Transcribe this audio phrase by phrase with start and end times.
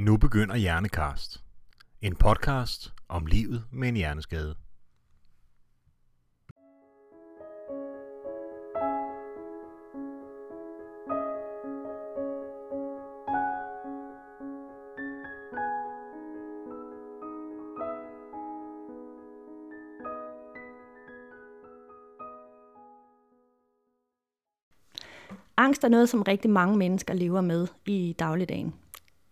[0.00, 1.44] Nu begynder Hjernekast.
[2.02, 4.54] En podcast om livet med en hjerneskade.
[25.56, 28.74] Angst er noget, som rigtig mange mennesker lever med i dagligdagen.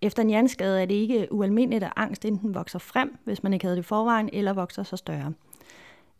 [0.06, 3.64] Efter en hjerneskade er det ikke ualmindeligt, at angst enten vokser frem, hvis man ikke
[3.64, 5.32] havde det i forvejen, eller vokser så større.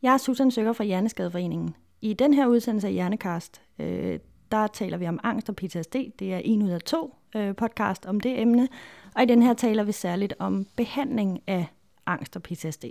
[0.03, 1.75] Jeg er Susan Søger fra Hjerneskadeforeningen.
[2.01, 4.19] I den her udsendelse af Hjernekast, øh,
[4.51, 5.97] der taler vi om angst og PTSD.
[6.19, 8.69] Det er en ud af to øh, podcast om det emne.
[9.15, 11.67] Og i den her taler vi særligt om behandling af
[12.07, 12.85] angst og PTSD.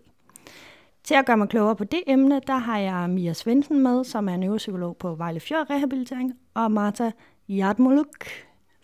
[1.04, 4.30] Til at gøre mig klogere på det emne, der har jeg Mia Svendsen med, som
[4.30, 7.12] er neuropsykolog på Vejle Fjord Rehabilitering, og Marta
[7.49, 8.26] Jadmoluk,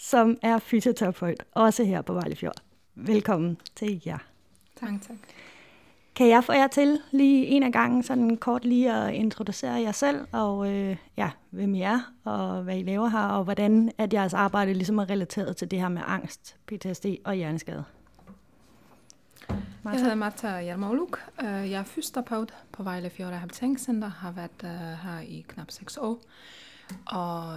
[0.02, 2.62] som er fysioterapeut, også her på Vejle Fjord.
[2.96, 4.18] Velkommen til jer.
[4.80, 5.18] Tak, tak.
[6.16, 9.92] Kan jeg få jer til lige en af gangen, sådan kort lige at introducere jer
[9.92, 14.14] selv, og øh, ja, hvem I er, og hvad I laver her, og hvordan at
[14.14, 17.84] jeres arbejde ligesom er relateret til det her med angst, PTSD og hjerneskade?
[19.84, 21.20] Jeg hedder Marta Jarmauluk.
[21.42, 26.22] Jeg er fysioterapeut på Vejle Fjord Rehabiliteringscenter, har været her i knap 6 år.
[27.06, 27.56] Og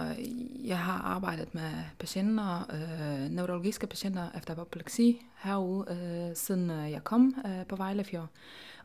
[0.63, 7.03] jeg har arbejdet med patienter, øh, neurologiske patienter efter apopleksi herude, øh, siden øh, jeg
[7.03, 8.27] kom øh, på Vejlefjord.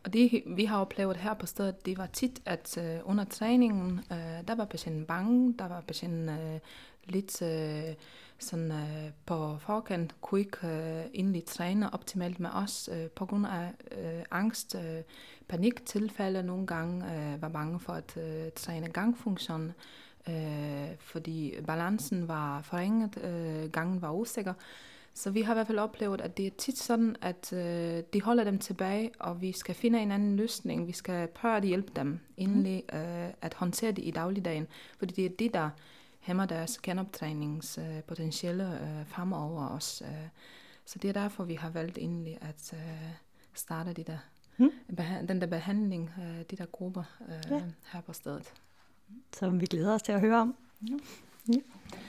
[0.04, 4.00] Og det vi har oplevet her på stedet, det var tit, at øh, under træningen,
[4.12, 6.60] øh, der var patienten bange, der var patienten øh,
[7.04, 7.94] lidt øh,
[8.38, 13.46] sådan øh, på forkant, kunne ikke øh, egentlig træne optimalt med os øh, på grund
[13.46, 15.02] af øh, angst, øh,
[15.48, 19.72] paniktilfælde nogle gange, øh, var bange for at øh, træne gangfunktionen
[20.28, 24.54] øh, fordi balancen var forringet, øh, gangen var usikker.
[25.14, 28.22] Så vi har i hvert fald oplevet, at det er tit sådan, at øh, de
[28.22, 30.86] holder dem tilbage, og vi skal finde en anden løsning.
[30.86, 34.66] Vi skal prøve at hjælpe dem endelig øh, at håndtere det i dagligdagen,
[34.98, 35.70] fordi det er det, der
[36.20, 40.02] hæmmer deres genoptræningspotentiale øh, fremover os.
[40.06, 40.28] Øh.
[40.84, 43.08] Så det er derfor, vi har valgt endelig at øh,
[43.54, 44.18] starte de der,
[44.56, 44.70] mm.
[45.28, 47.62] den der behandling, øh, de der grupper øh, ja.
[47.92, 48.52] her på stedet
[49.32, 50.54] som vi glæder os til at høre om.
[50.88, 50.96] Ja.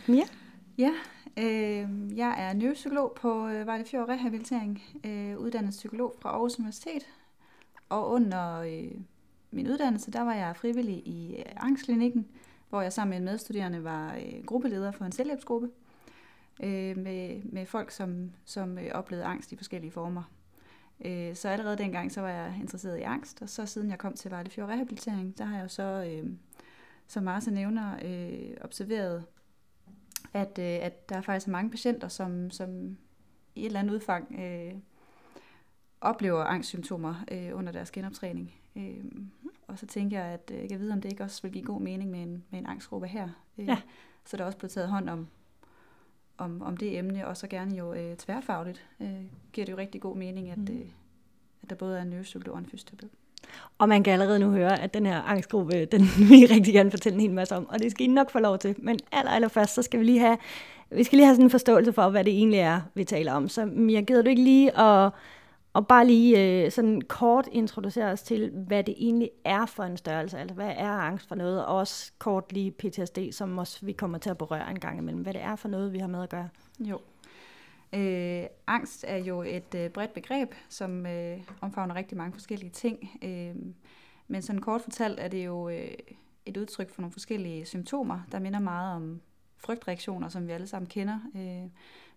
[0.07, 0.23] Ja,
[0.77, 0.91] ja
[1.37, 7.03] øh, jeg er neuropsykolog på øh, Vejle Fjord Rehabilitering, øh, uddannet psykolog fra Aarhus Universitet.
[7.89, 9.01] Og under øh,
[9.51, 12.27] min uddannelse, der var jeg frivillig i øh, angstklinikken,
[12.69, 15.69] hvor jeg sammen med en medstuderende var øh, gruppeleder for en selvhjælpsgruppe
[16.63, 20.23] øh, med, med folk, som, som øh, oplevede angst i forskellige former.
[21.05, 24.13] Øh, så allerede dengang, så var jeg interesseret i angst, og så siden jeg kom
[24.13, 25.83] til Vejle Fjord Rehabilitering, der har jeg jo så...
[25.83, 26.31] Øh,
[27.11, 29.25] som Marse nævner, øh, observeret,
[30.33, 32.97] at, øh, at der er faktisk mange patienter, som, som
[33.55, 34.73] i et eller andet udfang øh,
[36.01, 38.53] oplever angstsymptomer øh, under deres genoptræning.
[38.75, 39.03] Øh,
[39.67, 41.81] og så tænker jeg, at øh, jeg vide, om det ikke også vil give god
[41.81, 43.29] mening med en, med en angstgruppe her.
[43.57, 43.81] Øh, ja.
[44.25, 45.27] Så der er også blevet taget hånd om,
[46.37, 48.89] om, om det emne, og så gerne jo øh, tværfagligt.
[48.99, 50.77] Øh, giver det jo rigtig god mening, at, mm.
[50.77, 50.89] øh,
[51.63, 53.11] at der både er en neuropsykolog og en fysioterapeut.
[53.77, 56.91] Og man kan allerede nu høre, at den her angstgruppe, den vil I rigtig gerne
[56.91, 58.75] fortælle en hel masse om, og det skal I nok få lov til.
[58.77, 60.37] Men aller, aller først, så skal vi lige have,
[60.91, 63.49] vi skal lige have sådan en forståelse for, hvad det egentlig er, vi taler om.
[63.49, 65.11] Så Mia, gider du ikke lige at,
[65.73, 69.97] og bare lige øh, sådan kort introducere os til, hvad det egentlig er for en
[69.97, 73.91] størrelse, altså hvad er angst for noget, og også kort lige PTSD, som også vi
[73.91, 76.23] kommer til at berøre en gang imellem, hvad det er for noget, vi har med
[76.23, 76.49] at gøre.
[76.79, 76.99] Jo.
[77.93, 83.19] Øh, angst er jo et øh, bredt begreb, som øh, omfavner rigtig mange forskellige ting.
[83.21, 83.55] Øh,
[84.27, 85.91] men sådan kort fortalt er det jo øh,
[86.45, 89.21] et udtryk for nogle forskellige symptomer, der minder meget om
[89.57, 91.69] frygtreaktioner, som vi alle sammen kender, øh,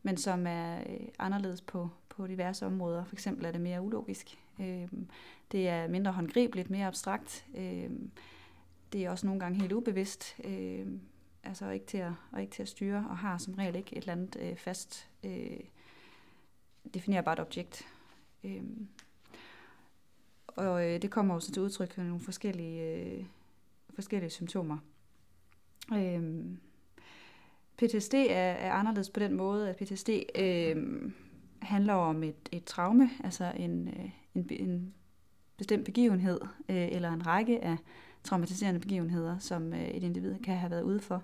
[0.03, 3.05] men som er øh, anderledes på, på diverse områder.
[3.05, 4.39] For eksempel er det mere ulogisk.
[4.61, 4.89] Øh,
[5.53, 7.47] det er mindre håndgribeligt, mere abstrakt.
[7.57, 7.91] Øh,
[8.93, 10.37] det er også nogle gange helt ubevidst.
[10.45, 10.87] Øh,
[11.45, 13.99] altså ikke til at, og ikke til at styre, og har som regel ikke et
[13.99, 15.61] eller andet øh, fast øh,
[16.95, 17.87] definerbart objekt.
[18.45, 18.63] Øh,
[20.47, 23.25] og øh, det kommer også til udtryk med nogle forskellige, øh,
[23.95, 24.79] forskellige symptomer.
[25.93, 26.45] Øh,
[27.77, 31.13] PTSD er, er anderledes på den måde, at PTSD øh,
[31.63, 34.95] handler om et, et traume, altså en, øh, en, en
[35.57, 37.77] bestemt begivenhed øh, eller en række af
[38.25, 41.23] traumatiserende begivenheder, som øh, et individ kan have været ude for.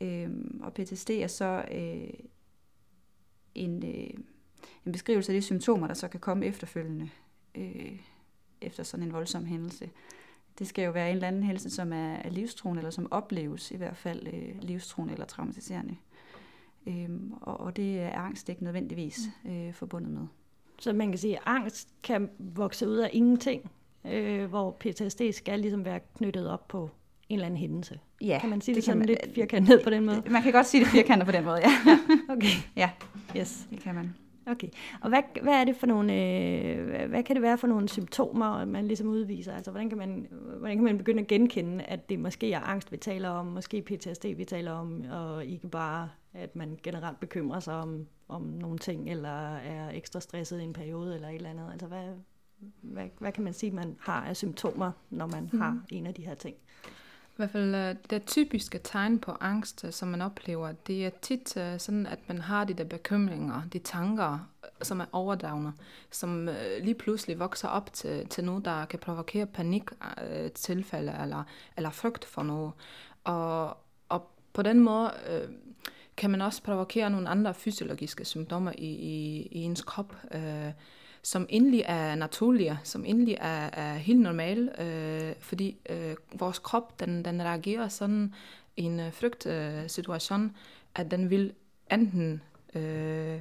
[0.00, 0.30] Øh,
[0.60, 2.10] og PTSD er så øh,
[3.54, 4.10] en, øh,
[4.86, 7.10] en beskrivelse af de symptomer, der så kan komme efterfølgende
[7.54, 8.00] øh,
[8.60, 9.90] efter sådan en voldsom hændelse.
[10.58, 13.70] Det skal jo være en eller anden hændelse, som er, er livstruende, eller som opleves
[13.70, 15.96] i hvert fald øh, livstruende eller traumatiserende.
[16.86, 20.26] Øhm, og, og det er angst ikke nødvendigvis øh, forbundet med.
[20.78, 23.70] Så man kan sige, at angst kan vokse ud af ingenting,
[24.12, 26.90] øh, hvor PTSD skal ligesom være knyttet op på
[27.28, 27.98] en eller anden hændelse.
[28.20, 30.22] Ja, Kan man sige det, det sådan man- lidt firkantet på den måde?
[30.30, 31.70] Man kan godt sige det firkantet på den måde, ja.
[32.34, 32.90] Okay, ja,
[33.36, 33.66] yes.
[33.70, 34.14] det kan man.
[34.46, 34.68] Okay.
[35.00, 37.88] Og hvad, hvad er det for nogle, øh, hvad- hvad kan det være for nogle
[37.88, 39.54] symptomer, man ligesom udviser?
[39.54, 40.26] Altså, hvordan kan man,
[40.58, 43.82] hvordan kan man begynde at genkende, at det måske er angst, vi taler om, måske
[43.82, 48.78] PTSD, vi taler om, og ikke bare, at man generelt bekymrer sig om, om nogle
[48.78, 51.68] ting, eller er ekstra stresset i en periode, eller et eller andet?
[51.72, 52.04] Altså, hvad,
[52.82, 55.60] hvad, hvad kan man sige, man har af symptomer, når man mm.
[55.60, 56.56] har en af de her ting?
[57.38, 61.10] I hvert fald øh, det typiske tegn på angst, øh, som man oplever, det er
[61.22, 64.48] tit øh, sådan, at man har de der bekymringer, de tanker,
[64.82, 65.72] som er overdrevne,
[66.10, 66.48] som
[66.80, 69.82] lige pludselig vokser op til, til noget, der kan provokere panik
[70.54, 71.44] tilfælde eller,
[71.76, 72.72] eller frygt for noget.
[73.24, 73.76] Og,
[74.08, 75.48] og på den måde øh,
[76.16, 80.72] kan man også provokere nogle andre fysiologiske symptomer i, i, i ens krop, øh,
[81.22, 87.00] som egentlig er naturlige, som egentlig er, er helt normale, øh, fordi øh, vores krop,
[87.00, 88.34] den, den reagerer sådan
[88.76, 90.56] i en øh, frygtsituation, øh, situation,
[90.94, 91.52] at den vil
[91.92, 92.42] enten
[92.74, 93.40] øh,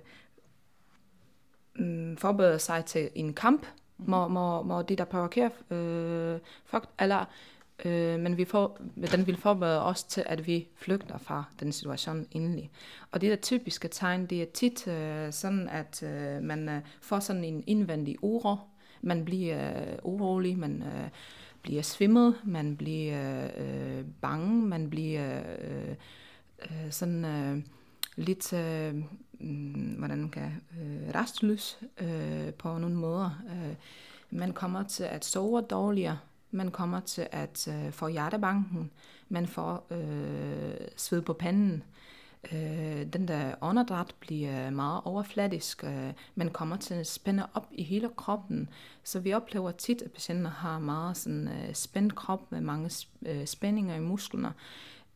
[1.75, 3.65] mm, forberede sig til en kamp,
[3.97, 7.25] hvor, hvor, hvor det, der provokerer øh, frygt, eller
[7.85, 8.81] øh, men vi får,
[9.11, 12.71] den vil forberede os til, at vi flygter fra den situation endelig.
[13.11, 17.19] Og det der typiske tegn, det er tit øh, sådan, at øh, man øh, får
[17.19, 18.55] sådan en indvendig uro.
[19.01, 21.09] Man bliver øh, urolig, man øh,
[21.61, 25.95] bliver svimmet, man bliver øh, bange, man bliver øh,
[26.61, 27.63] øh, sådan øh,
[28.15, 28.95] lidt, øh,
[29.39, 33.43] mm, hvordan kan øh, restløs øh, på nogle måder.
[33.49, 33.75] Øh,
[34.29, 36.17] man kommer til at sove dårligere,
[36.51, 38.91] man kommer til at øh, få hjertebanken,
[39.29, 41.83] man får øh, sved på panden,
[42.53, 47.83] øh, den der åndedræt bliver meget overfladisk, øh, man kommer til at spænde op i
[47.83, 48.69] hele kroppen,
[49.03, 53.29] så vi oplever tit, at patienter har meget sådan øh, spændt krop med mange sp-
[53.29, 54.53] øh, spændinger i musklerne,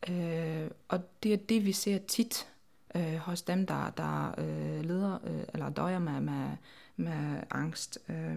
[0.10, 2.48] øh, og det er det, vi ser tit
[2.96, 6.50] øh, hos dem, der, der øh, leder øh, eller døjer med, med,
[6.96, 8.00] med angst.
[8.10, 8.36] Øh,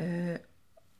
[0.00, 0.36] øh,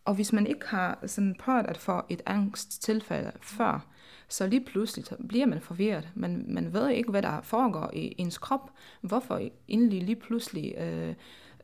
[0.06, 3.86] og hvis man ikke har sådan prøvet at få et angsttilfælde før,
[4.28, 6.08] så lige pludselig bliver man forvirret.
[6.14, 8.70] Man, man ved ikke, hvad der foregår i ens krop.
[9.00, 11.14] Hvorfor egentlig lige pludselig øh,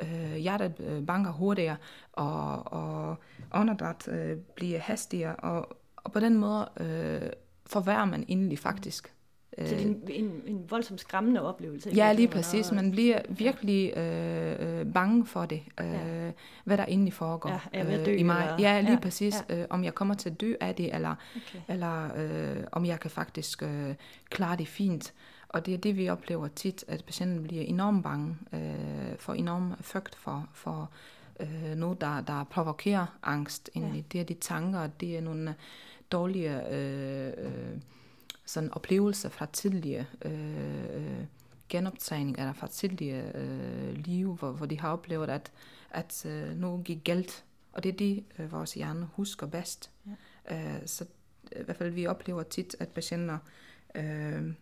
[0.01, 1.77] øh, hjertet øh, banker hurtigere,
[2.13, 3.17] og, og
[3.53, 7.31] åndedræt øh, bliver hastigere, og, og på den måde øh,
[7.67, 9.15] forværrer man egentlig faktisk.
[9.59, 11.89] Så det er en, en, en voldsomt skræmmende oplevelse.
[11.91, 12.69] Ja, lige virkeligheden, præcis.
[12.71, 16.31] og- Man bliver virkelig øh, øh, bange for det, øh, Ja.
[16.65, 18.43] hvad der egentlig foregår Ja, jeg at dø, i mig.
[18.43, 19.45] eller- Ja, lige Ja, præcis.
[19.49, 21.59] Øh, om jeg kommer til at dø af det, eller, Okay.
[21.69, 23.95] eller øh, om jeg kan faktisk øh,
[24.31, 25.13] klare det fint.
[25.49, 28.61] Og det er det, vi oplever tit, at patienten bliver enormt bange øh,
[29.19, 30.91] for enorm frygt for, for
[31.41, 33.71] øh, noget, der, der provokerer angst.
[33.77, 33.99] Egentlig.
[34.01, 34.05] Ja.
[34.13, 35.55] Det er de tanker, det er nogle
[36.13, 37.53] dårlige øh, øh,
[38.45, 41.25] sådan oplevelser fra tidligere øh, øh,
[41.69, 45.53] genoptræning, eller fra tidligere øh, liv, hvor, hvor de har oplevet, at,
[45.91, 47.45] at øh, noget gik galt.
[47.73, 49.91] Og det er det, øh, vores hjerne husker bedst.
[50.51, 50.75] Ja.
[50.75, 51.05] Øh, så
[51.57, 53.39] i hvert fald vi oplever tit, at patienter
[53.95, 54.55] øh,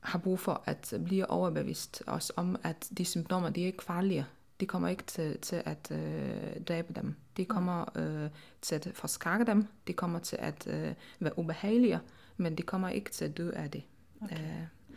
[0.00, 4.26] har brug for at blive overbevist også om, at de symptomer, de er ikke farlige.
[4.60, 7.14] De kommer ikke til, til at øh, dræbe dem.
[7.36, 8.30] De kommer øh,
[8.62, 9.66] til at forskrække dem.
[9.86, 12.00] De kommer til at øh, være ubehagelige,
[12.36, 13.82] men de kommer ikke til at dø af det.
[14.22, 14.36] Okay.
[14.36, 14.42] Øh,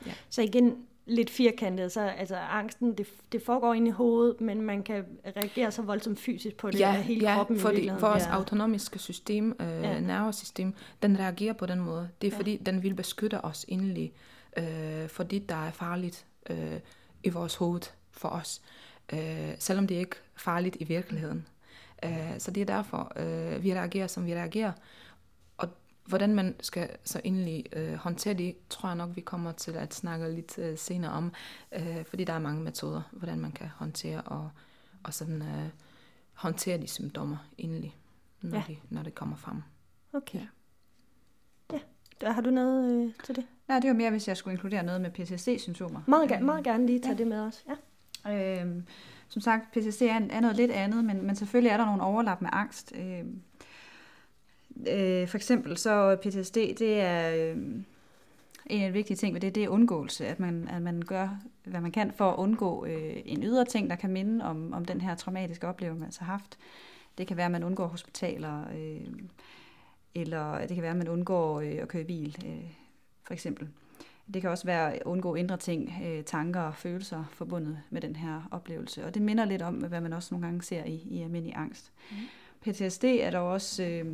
[0.08, 0.12] ja.
[0.29, 4.84] Så igen, lidt firkantet, så altså angsten, det, det foregår inde i hovedet, men man
[4.84, 5.05] kan
[5.38, 9.55] reagere så voldsomt fysisk på det, ja, hele ja, kroppen fordi vores bliver- autonomiske system,
[9.60, 9.91] øh, Ja.
[9.91, 10.00] ja.
[10.00, 12.10] nervesystem, den reagerer på den måde.
[12.22, 12.36] Det er Ja.
[12.36, 12.39] ja.
[12.39, 14.13] fordi, den vil beskytte os endelig,
[14.58, 16.79] øh, fordi der er farligt øh,
[17.24, 18.62] i vores hoved for os,
[19.60, 21.48] selvom det ikke er farligt i virkeligheden.
[22.05, 24.72] Øh, så det er derfor, øh, vi reagerer, som vi reagerer.
[25.57, 25.69] Og
[26.05, 29.93] hvordan man skal så endelig øh, håndtere det, tror jeg nok, vi kommer til at
[29.93, 31.33] snakke lidt øh, senere om,
[31.72, 34.50] øh, fordi der er mange metoder, hvordan man kan håndtere og,
[35.03, 35.69] og sådan øh,
[36.33, 37.98] håndtere de symptomer endelig,
[38.41, 38.63] når, Ja.
[38.67, 38.74] ja.
[38.74, 39.62] de, når det kommer frem.
[40.13, 40.39] Okay.
[40.39, 40.48] Ja.
[41.74, 41.79] Ja.
[42.22, 43.45] Der, har du noget øh, til det?
[43.67, 46.01] Nej, det var mere, hvis jeg skulle inkludere noget med PTSD-symptomer.
[46.07, 47.17] Meget, gerne, meget gerne lige tage ja.
[47.17, 47.63] det med os.
[47.67, 47.74] Ja.
[48.27, 48.83] Øh,
[49.27, 52.41] som sagt, PTSD er, er noget lidt andet, men, men selvfølgelig er der nogle overlap
[52.41, 52.93] med angst.
[52.95, 53.23] Øh,
[54.87, 57.57] øh, for eksempel så PTSD, det er øh,
[58.65, 61.29] en af de vigtige ting ved det, det er undgåelse, at man, at man gør,
[61.63, 64.85] hvad man kan for at undgå øh, en ydre ting, der kan minde om, om
[64.85, 66.57] den her traumatiske oplevelse, man altså har haft.
[67.17, 69.07] Det kan være, at man undgår hospitaler, øh,
[70.15, 72.71] eller det kan være, at man undgår øh, at køre bil, øh,
[73.23, 73.67] for eksempel
[74.33, 78.15] det kan også være at undgå indre ting, øh, tanker og følelser forbundet med den
[78.15, 79.05] her oplevelse.
[79.05, 81.91] Og det minder lidt om, hvad man også nogle gange ser i, i almindelig angst.
[82.11, 82.17] Mm.
[82.61, 84.05] PTSD er der også, øh,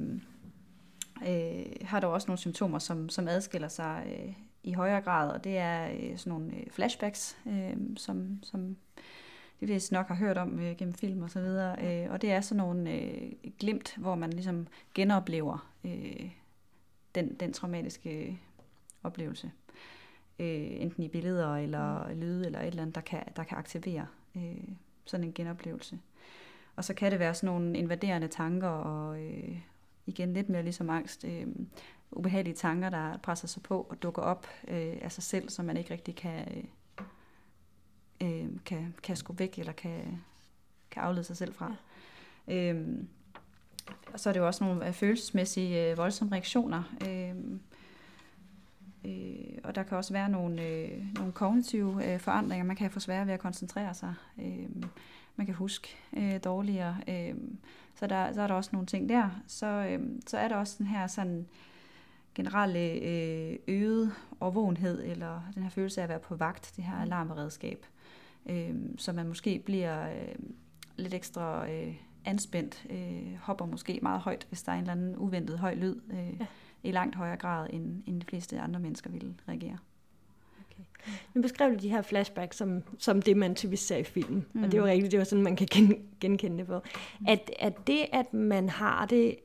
[1.27, 5.43] øh, har der også nogle symptomer, som, som adskiller sig øh, i højere grad, og
[5.43, 8.77] det er øh, sådan nogle øh, flashbacks, øh, som, som
[9.59, 12.03] de fleste nok har hørt om øh, gennem film og så videre.
[12.03, 16.31] Øh, og det er sådan nogle øh, glimt, hvor man ligesom genoplever øh,
[17.15, 18.39] den, den traumatiske
[19.03, 19.51] oplevelse.
[20.39, 22.19] Øh, enten i billeder eller mm.
[22.19, 24.67] lyde eller et eller andet, der kan, der kan aktivere øh,
[25.05, 26.00] sådan en genoplevelse.
[26.75, 29.58] Og så kan det være sådan nogle invaderende tanker og øh,
[30.05, 31.25] igen lidt mere ligesom angst.
[31.25, 31.48] Øh,
[32.12, 35.77] ubehagelige tanker, der presser sig på og dukker op øh, af sig selv, som man
[35.77, 36.67] ikke rigtig kan,
[38.22, 40.24] øh, øh kan, kan skubbe væk eller kan,
[40.91, 41.75] kan aflede sig selv fra.
[42.48, 42.74] Ja.
[42.74, 43.03] Øh,
[44.13, 46.84] og så er det jo også nogle øh, følelsesmæssige øh, voldsomme reaktioner.
[47.08, 47.36] Øh,
[49.06, 52.65] øh, og der kan også være nogle, øh, nogle kognitive øh, forandringer.
[52.65, 54.13] Man kan få svært ved at koncentrere sig.
[54.41, 54.70] Øh,
[55.36, 56.98] man kan huske øh, dårligere.
[57.08, 57.36] Øh,
[57.96, 59.29] så, der, så er der også nogle ting der.
[59.48, 61.46] Så, øh, så er der også den her sådan
[62.36, 66.96] generelle øh, øget overvågenhed, eller den her følelse af at være på vagt, det her
[66.96, 67.86] alarmberedskab,
[68.50, 70.36] øh, så man måske bliver øh,
[70.96, 75.15] lidt ekstra øh, anspændt, øh, hopper måske meget højt, hvis der er en eller anden
[75.15, 76.46] uventet høj lyd, øh, ja
[76.83, 79.77] i langt højere grad, end, end de fleste andre mennesker vil reagere.
[80.65, 80.83] Okay.
[81.33, 84.45] Nu beskrev du de her flashbacks som, som det, man typisk ser i film.
[84.53, 84.63] Mm.
[84.63, 84.89] Og det er jo mm.
[84.89, 86.81] rigtigt, det var sådan, man kan gen, genkende det på.
[87.27, 89.36] At, at det, at man har det,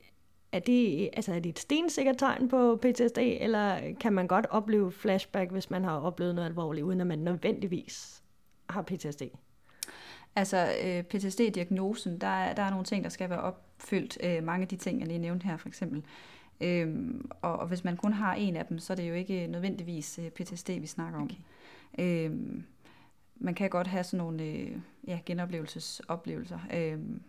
[0.53, 4.93] er det, altså er det et stensikkert tegn på PTSD, eller kan man godt opleve
[4.93, 8.23] flashback, hvis man har oplevet noget alvorligt, uden at man nødvendigvis
[8.69, 9.23] har PTSD?
[10.37, 14.19] Altså øh, PTSD-diagnosen, der er, der er nogle ting, der skal være opfyldt.
[14.23, 16.05] Øh, mange af de ting, jeg lige nævnte her for eksempel.
[16.61, 19.47] Øhm, og, og hvis man kun har en af dem, så er det jo ikke
[19.47, 21.25] nødvendigvis øh, PTSD, vi snakker om.
[21.25, 21.37] Okay.
[21.99, 22.65] Øhm,
[23.37, 26.59] man kan godt have sådan nogle øh, ja, genoplevelsesoplevelser.
[26.75, 27.23] Øhm,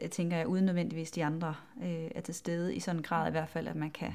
[0.00, 3.28] jeg tænker jeg, uden nødvendigvis de andre øh, er til stede i sådan en grad
[3.28, 4.12] i hvert fald, at man kan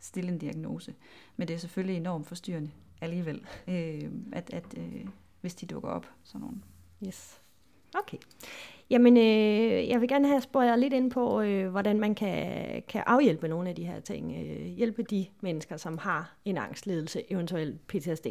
[0.00, 0.94] stille en diagnose.
[1.36, 2.70] Men det er selvfølgelig enormt forstyrrende
[3.00, 5.06] alligevel, øh, at, at øh,
[5.40, 6.62] hvis de dukker op, sådan nogle.
[7.06, 7.40] Yes.
[7.94, 8.18] Okay.
[8.90, 12.82] Jamen, øh, jeg vil gerne have spurgt jer lidt ind på, øh, hvordan man kan,
[12.88, 14.32] kan afhjælpe nogle af de her ting.
[14.32, 18.26] Øh, hjælpe de mennesker, som har en angstledelse, eventuelt PTSD.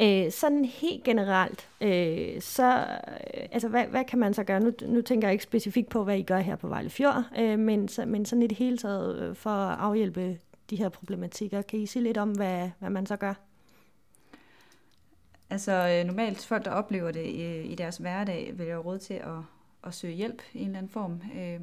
[0.00, 4.60] Øh, sådan helt generelt, øh, så, øh, altså, hvad, hvad kan man så gøre?
[4.60, 7.58] Nu, nu tænker jeg ikke specifikt på, hvad I gør her på Vejle Fjord, øh,
[7.58, 10.38] men, så, men sådan i det hele taget øh, for at afhjælpe
[10.70, 11.62] de her problematikker.
[11.62, 13.34] Kan I sige lidt om, hvad, hvad man så gør?
[15.50, 19.14] Altså øh, normalt folk, der oplever det i, i deres hverdag, vil jo råd til
[19.14, 19.53] at,
[19.86, 21.22] at søge hjælp i en eller anden form.
[21.34, 21.60] Øh,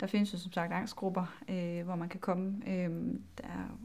[0.00, 2.62] der findes jo som sagt angstgrupper, øh, hvor man kan komme.
[2.66, 2.90] Øh,
[3.38, 3.78] der er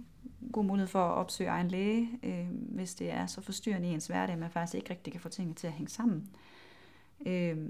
[0.51, 4.07] god mulighed for at opsøge egen læge, øh, hvis det er så forstyrrende i ens
[4.07, 6.29] hverdag, at man faktisk ikke rigtig kan få tingene til at hænge sammen.
[7.25, 7.69] Øh,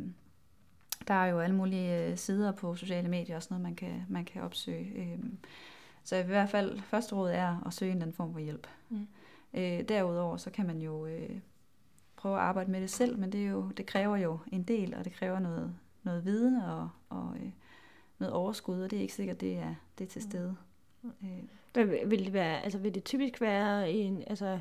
[1.07, 4.05] der er jo alle mulige øh, sider på sociale medier og sådan noget, man kan,
[4.09, 4.91] man kan opsøge.
[4.95, 5.19] Øh,
[6.03, 8.67] så i hvert fald første råd er at søge en eller anden form for hjælp.
[8.89, 9.07] Mm.
[9.53, 11.39] Øh, derudover så kan man jo øh,
[12.15, 14.95] prøve at arbejde med det selv, men det, er jo, det kræver jo en del,
[14.95, 15.75] og det kræver noget,
[16.07, 17.51] noget viden og, og øh,
[18.19, 20.29] noget overskud, og det er ikke sikkert, det er, det er til mm.
[20.29, 20.55] stede.
[21.23, 22.09] Øh.
[22.11, 24.59] Vil det være, altså vil det typisk være en, altså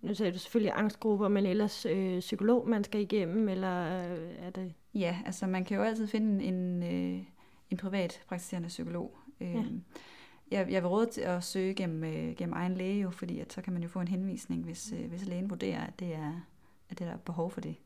[0.00, 4.50] nu sagde du selvfølgelig angstgrupper, men ellers øh, psykolog, man skal igennem, eller øh, er
[4.50, 4.74] det?
[4.94, 7.22] Ja, altså man kan jo altid finde en, øh,
[7.70, 9.18] en privat praktiserende psykolog.
[9.40, 9.62] Øh, ja.
[10.50, 13.52] jeg, jeg vil råde til at søge gennem, øh, gennem egen læge, jo, fordi at
[13.52, 16.32] så kan man jo få en henvisning, hvis, øh, hvis lægen vurderer, at det er,
[16.88, 17.76] at det der er behov for det.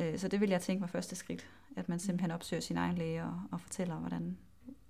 [0.00, 2.98] Øh, så det vil jeg tænke var første skridt, at man simpelthen opsøger sin egen
[2.98, 4.38] læge og, og fortæller, hvordan,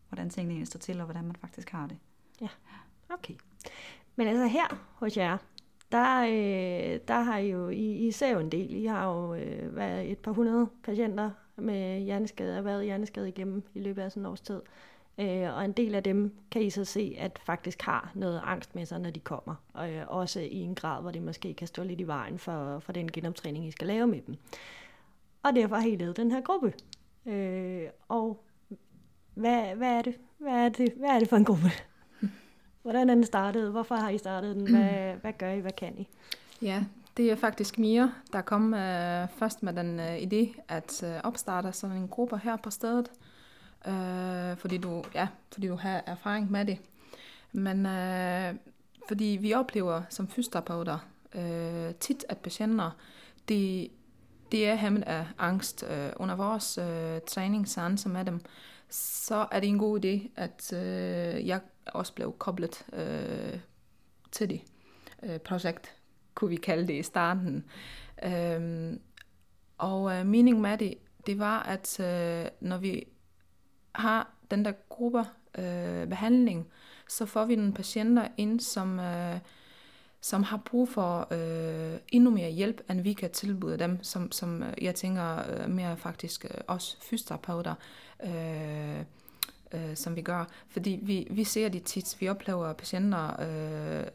[0.08, 1.96] hvordan tingene egentlig står til, og hvordan man faktisk har det.
[2.40, 2.48] Ja,
[3.10, 3.34] okay.
[4.16, 5.38] Men altså her hos jer,
[5.92, 8.74] der, øh, der har I jo, I, I ser jo en del.
[8.74, 13.62] I har jo øh, været et par hundrede patienter med hjerneskade, og været hjerneskade igennem
[13.74, 14.60] i løbet af sådan en års tid.
[15.18, 18.74] Øh, og en del af dem kan I så se, at faktisk har noget angst
[18.74, 19.54] med sig, når de kommer.
[19.72, 22.78] Og øh, også i en grad, hvor det måske kan stå lidt i vejen for,
[22.78, 24.36] for den genoptræning, I skal lave med dem.
[25.42, 26.72] Og derfor har I lavet den her gruppe.
[27.26, 28.44] Øh, og
[29.34, 30.16] hvad, hvad, er det?
[30.38, 30.92] Hvad, er det?
[30.96, 31.70] hvad er det for en gruppe?
[32.82, 33.70] Hvordan er den startet?
[33.70, 34.70] Hvorfor har I startet den?
[34.70, 35.60] Hvad, hvad gør I?
[35.60, 36.08] Hvad kan I?
[36.62, 36.84] Ja,
[37.16, 41.72] det er faktisk Mia, der kom øh, først med den øh, idé at øh, opstarte
[41.72, 43.10] sådan en gruppe her på stedet
[43.86, 46.78] øh, fordi, du, ja, fordi du har erfaring med det.
[47.52, 48.54] Men øh,
[49.08, 50.98] fordi vi oplever som fysioterapeuter
[51.34, 52.90] øh, tit, at patienter,
[53.48, 53.88] de,
[54.52, 58.40] de er hæmmet af angst øh, under vores øh, træningsseance med dem,
[58.88, 63.58] så er det en god idé, at øh, jeg også blev koblet øh,
[64.32, 64.60] til det
[65.22, 65.96] øh, projekt.
[66.34, 67.64] kunne vi kalde det i starten.
[68.24, 68.92] Øh,
[69.78, 70.94] og øh, meningen med det,
[71.26, 73.04] det var, at øh, når vi
[73.92, 75.24] har den der grupper
[75.58, 76.68] øh, behandling,
[77.08, 79.38] så får vi nogle patienter ind, som, øh,
[80.22, 84.62] som har brug for øh, endnu mere hjælp, end vi kan tilbyde dem, som, som
[84.62, 87.74] øh, jeg tænker øh, mere faktisk øh, os fysioterapeuter,
[88.24, 89.00] øh,
[89.74, 90.44] øh, som vi gør.
[90.68, 94.06] Fordi vi, vi ser det tit, vi oplever patienter, øh,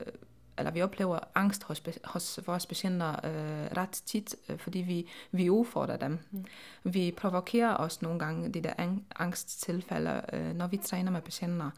[0.57, 5.49] eller vi oplever angst hos, hos vores patienter øh, ret tit, øh, fordi vi, vi
[5.49, 6.19] udfordrer dem.
[6.31, 6.45] Mm.
[6.83, 11.71] Vi provokerer os nogle gange de der angsttilfælde, øh, når vi træner med patienter.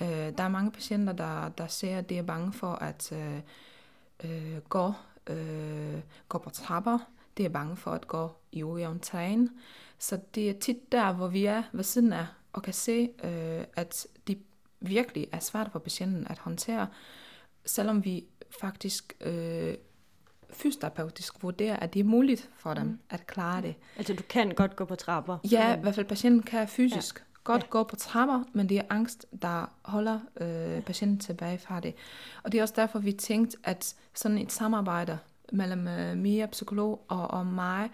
[0.00, 3.40] Øh, der er mange patienter, der, der ser, at de er bange for at øh,
[4.24, 4.92] øh, gå,
[5.26, 6.98] øh, gå på trapper.
[7.38, 9.48] De er bange for at gå i ujævn træn.
[9.98, 13.64] Så det er tit der, hvor vi er ved siden af, og kan se, øh,
[13.76, 14.38] at de
[14.80, 16.86] virkelig er svært for patienten at håndtere,
[17.64, 18.24] selvom vi
[18.60, 19.74] faktisk øh,
[20.52, 22.98] fysioterapeutisk vurderer, at det er muligt for dem mm.
[23.10, 23.74] at klare det.
[23.96, 25.38] Altså du kan godt gå på trapper?
[25.50, 27.29] Ja, i hvert fald patienten kan fysisk ja.
[27.44, 27.66] Godt ja.
[27.70, 31.94] gå på trapper, men det er angst, der holder øh, patienten tilbage fra det.
[32.42, 35.18] Og det er også derfor, vi tænkte, at sådan et samarbejde
[35.52, 37.90] mellem øh, Mia, psykolog, og, og mig,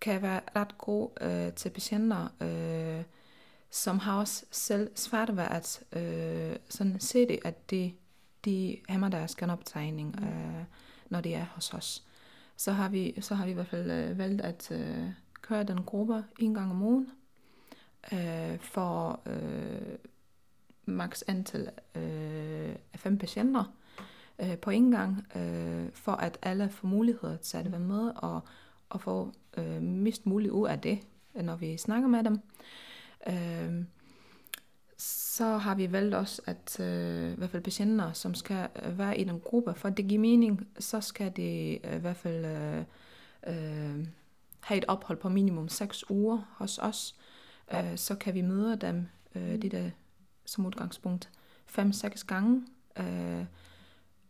[0.00, 3.04] kan være ret god øh, til patienter, øh,
[3.70, 7.94] som har også selv svært ved at øh, sådan se det, at det
[8.44, 10.26] de hæmmer deres genoptræning, mm.
[10.26, 10.64] øh,
[11.10, 12.02] når de er hos os.
[12.56, 15.04] Så har vi, så har vi i hvert fald øh, valgt at øh,
[15.42, 17.10] køre den gruppe en gang om ugen,
[18.12, 19.96] øh, for øh,
[20.84, 23.64] maks antal øh, af fem patienter
[24.38, 28.40] øh, på en gang, øh, for at alle får mulighed til at være med og,
[28.88, 30.98] og få øh, mest muligt ud af det,
[31.34, 32.40] når vi snakker med dem.
[33.28, 33.84] Øh,
[34.98, 39.18] så har vi valgt også, at øh, i hvert fald patienter, som skal øh, være
[39.18, 42.44] i den gruppe, for at det giver mening, så skal det øh, i hvert fald
[42.44, 42.84] øh,
[43.46, 44.06] øh,
[44.60, 47.16] have et ophold på minimum 6 uger hos os.
[47.74, 49.90] Øh, så kan vi møde dem, øh, det der
[50.44, 51.30] som udgangspunkt,
[51.78, 53.44] 5-6 gange, øh,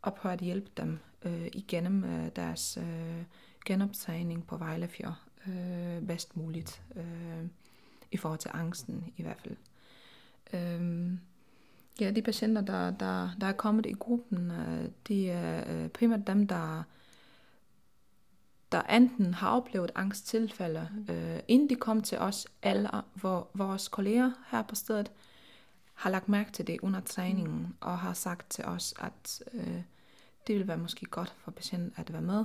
[0.03, 3.23] og prøve at hjælpe dem øh, igennem øh, deres øh,
[3.67, 7.47] genoptræning på Vejlefjord øh, bedst muligt, øh,
[8.13, 9.57] i forhold til angsten i hvert fald.
[10.53, 11.21] Øhm,
[12.01, 16.27] ja, de patienter, der, der, der er kommet i gruppen, øh, de er øh, primært
[16.27, 16.83] dem, der,
[18.73, 24.33] der enten har oplevet angsttilfælde, øh, inden de kom til os, eller hvor vores kolleger
[24.51, 25.11] her på stedet
[25.95, 27.75] har lagt mærke til det under træningen, mm.
[27.81, 29.83] og har sagt til os, at øh,
[30.47, 32.45] det vil være måske godt for patienten at være med,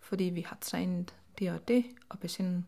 [0.00, 2.66] fordi vi har trænet det og det, og patienten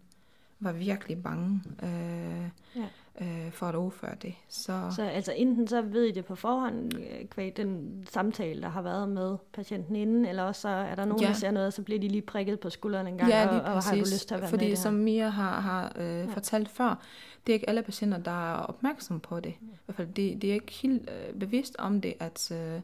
[0.61, 1.63] var virkelig bange.
[1.83, 2.89] Øh, ja
[3.21, 4.35] øh, for at udføre det.
[4.49, 8.69] Så, så altså enten så ved I det på forhånd, øh, kvæg den samtale, der
[8.69, 11.29] har været med patienten inden, eller også så er der nogen, ja.
[11.29, 13.75] der ser noget, og så bliver de lige prikket på skulderen en gang, ja, og,
[13.75, 16.25] og har du lyst til at være Fordi med som Mia har, har øh, ja.
[16.25, 17.03] fortalt før,
[17.47, 19.55] det er ikke alle patienter, der er opmærksom på det.
[19.61, 22.81] I hvert fald, det, det er ikke helt øh, bevidst om det, at øh,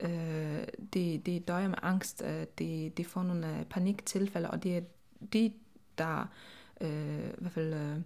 [0.00, 4.76] øh, det, det døjer med angst, øh, det, det får nogle øh, paniktilfælde, og det
[4.76, 4.80] er
[5.32, 5.52] de,
[5.98, 6.28] der
[6.80, 7.96] øh, i hvert fald øh,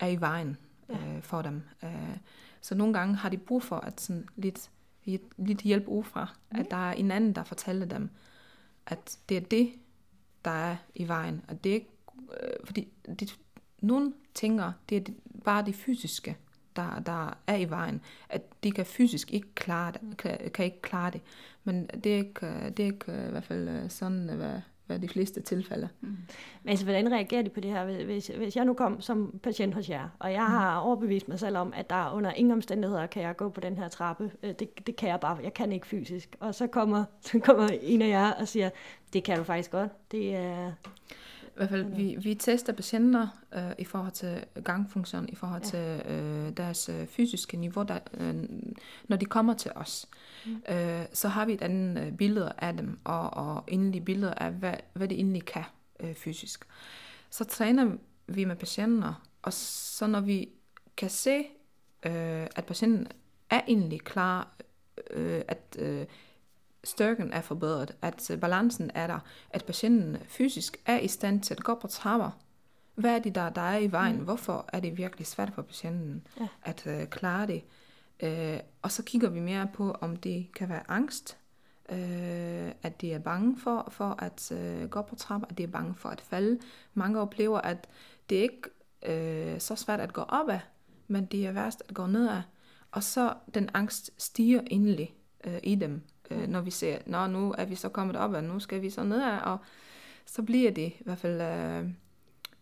[0.00, 0.56] er i vejen
[0.88, 1.62] øh, for dem.
[1.84, 2.16] Øh,
[2.60, 4.70] så nogle gange har de brug for at sådan lidt,
[5.36, 6.60] lidt hjælp udefra, mm.
[6.60, 8.10] at der er en anden, der fortæller dem,
[8.86, 9.72] at det er det,
[10.44, 11.42] der er i vejen.
[11.48, 11.90] Og det er ikke,
[12.42, 12.88] øh, fordi
[13.20, 13.28] de,
[13.80, 15.12] nogle tænker, det er
[15.44, 16.36] bare det fysiske,
[16.76, 18.00] der, der er i vejen.
[18.28, 21.20] At de kan fysisk ikke klare det, kan, kan ikke klare det.
[21.64, 24.98] Men det er ikke, det er ikke øh, i hvert fald øh, sådan, hvad, være
[24.98, 25.88] de fleste tilfælde.
[26.00, 26.08] Mm.
[26.62, 28.04] Men altså, hvordan reagerer de på det her?
[28.04, 31.56] Hvis, hvis jeg nu kom som patient hos jer, og jeg har overbevist mig selv
[31.56, 34.30] om, at der under ingen omstændigheder kan jeg gå på den her trappe.
[34.42, 36.36] Øh, det, det kan jeg bare, jeg kan ikke fysisk.
[36.40, 38.70] Og så kommer, så kommer en af jer og siger,
[39.12, 39.90] det kan du faktisk godt.
[40.12, 40.72] Det er...
[41.56, 45.68] I hvert fald, vi, vi tester patienter øh, i forhold til gangfunktion, i forhold ja.
[45.68, 48.34] til øh, deres øh, fysiske niveau, der, øh,
[49.08, 50.08] når de kommer til os.
[50.46, 50.62] Mm.
[50.74, 54.52] Øh, så har vi et andet øh, billede af dem, og, og endelig billede af,
[54.52, 55.64] hvad, hvad det egentlig kan
[56.00, 56.64] øh, fysisk.
[57.30, 60.48] Så træner vi med patienter, og så når vi
[60.96, 61.38] kan se,
[62.06, 63.06] øh, at patienten
[63.50, 64.56] er egentlig klar,
[65.10, 66.06] øh, at øh,
[66.86, 69.18] styrken er forbedret, at øh, balancen er der,
[69.50, 72.30] at patienten fysisk er i stand til at gå på trapper.
[72.94, 74.16] Hvad er det, der, der er i vejen?
[74.16, 74.24] Mm.
[74.24, 76.48] Hvorfor er det virkelig svært for patienten ja.
[76.62, 77.62] at øh, klare det?
[78.22, 81.38] Øh, og så kigger vi mere på, om det kan være angst,
[81.88, 85.68] øh, at de er bange for, for at øh, gå på trapper, at de er
[85.68, 86.58] bange for at falde.
[86.94, 87.88] Mange oplever, at
[88.30, 88.62] det ikke
[89.06, 90.58] øh, så svært at gå opad,
[91.08, 92.42] men det er værst at gå nedad.
[92.90, 97.54] Og så den angst stiger endelig øh, i dem Øh, når vi ser, nå nu
[97.58, 99.58] er vi så kommet op, og nu skal vi så nedad, og
[100.26, 101.90] så bliver det i hvert fald øh,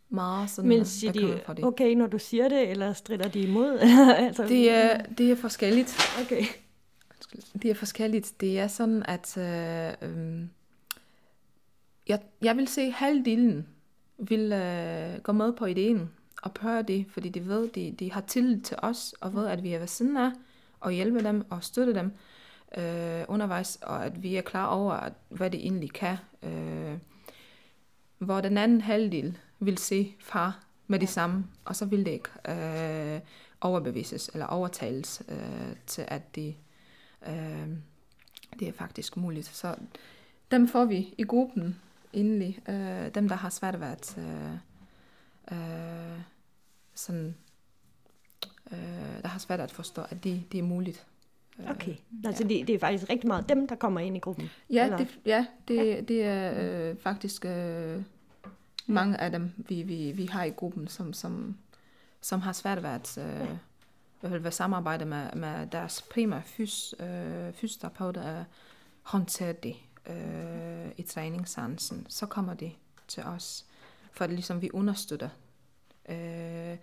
[0.08, 1.64] meget sådan, Men siger de, for det.
[1.64, 3.78] okay, når du siger det, eller strider de imod?
[4.26, 5.98] altså, Det er, det er forskelligt.
[6.24, 6.44] Okay.
[7.62, 8.40] Det er forskelligt.
[8.40, 10.44] Det er sådan, at øh, øh,
[12.08, 13.66] jeg, jeg vil se halvdelen
[14.18, 16.10] vil øh, gå med på ideen
[16.42, 19.62] og prøve det, fordi de ved, de, de har tillid til os, og ved, at
[19.62, 20.30] vi er ved siden af,
[20.80, 22.12] og hjælpe dem og støtte dem
[22.76, 26.16] øh, undervejs, og at vi er klar over, at, hvad det egentlig kan.
[26.42, 26.98] Øh,
[28.18, 32.30] hvor den anden halvdel vil se far med det samme, og så vil det ikke
[32.48, 33.20] øh,
[33.60, 36.56] overbevises eller overtales øh, til, at det,
[37.26, 37.68] øh,
[38.58, 39.46] det er faktisk muligt.
[39.46, 39.76] Så
[40.50, 41.80] dem får vi i gruppen
[42.12, 42.58] endelig.
[42.68, 44.52] Øh, dem, der har svært ved at øh,
[45.52, 46.20] øh,
[46.94, 47.34] sådan,
[48.72, 51.06] øh, der har svært at forstå, at det, det er muligt.
[51.58, 54.50] Øh, Okay, altså det, det er faktisk rigtig meget dem, der kommer ind i gruppen.
[54.70, 54.96] Ja, Eller?
[54.96, 56.52] det, ja, det, det er
[56.90, 58.02] øh, faktisk øh,
[58.86, 61.56] mange af dem, vi, vi, vi har i gruppen, som, som,
[62.20, 63.48] som har svært ved at øh,
[64.32, 68.44] ved at samarbejde med, med deres primære fys, øh, fysioterapeuter at
[69.02, 72.06] håndtere det øh, i træningssansen.
[72.08, 72.72] Så kommer de
[73.08, 73.66] til os,
[74.12, 75.28] for at ligesom vi understøtter
[76.08, 76.76] øh,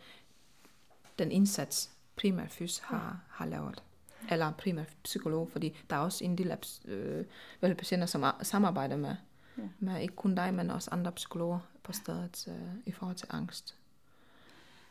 [1.20, 3.84] den indsats, primær fys har, har lavet.
[4.30, 7.26] Eller primær psykolog, fordi der er også en del af øh,
[7.62, 9.16] patienter, som ar- samarbejder med,
[9.58, 9.64] ja.
[9.80, 13.76] med ikke kun dig, men også andre psykologer på stedet øh, i forhold til angst.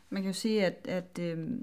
[0.09, 1.59] Man kan jo sige, at, at øh,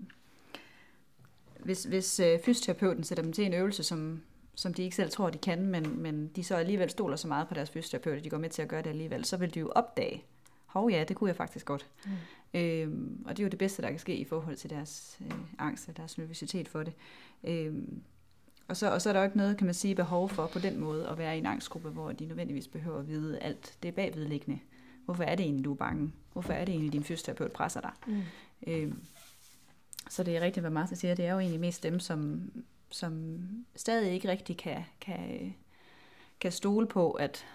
[1.61, 4.23] hvis, hvis øh, fysioterapeuten sætter dem til en øvelse, som,
[4.55, 7.49] som de ikke selv tror, de kan, men, men de så alligevel stoler så meget
[7.49, 9.61] på deres fysioterapeut, at de går med til at gøre det alligevel, så vil de
[9.61, 10.25] jo opdage,
[10.69, 11.87] hov ja, det kunne jeg faktisk godt.
[12.05, 12.11] Mm.
[12.61, 15.39] Øhm, og det er jo det bedste, der kan ske i forhold til deres øh,
[15.59, 16.93] angst og deres nervøsitet for det.
[17.45, 18.03] Øhm,
[18.69, 20.59] og, så, og så er der jo ikke noget, kan man sige, behov for på
[20.59, 23.95] den måde at være i en angstgruppe, hvor de nødvendigvis behøver at vide alt det
[23.95, 24.61] bagvedliggende.
[25.05, 26.13] Hvorfor er det egentlig, du er bange?
[26.33, 27.93] Hvorfor er det egentlig, din fysioterapeut presser dig?
[28.07, 28.23] Mm.
[28.67, 29.03] Øhm,
[30.11, 31.15] så det er rigtigt, hvad Martha siger.
[31.15, 32.51] Det er jo egentlig mest dem, som,
[32.91, 33.41] som
[33.77, 35.55] stadig ikke rigtig kan, kan,
[36.41, 37.47] kan stole på, at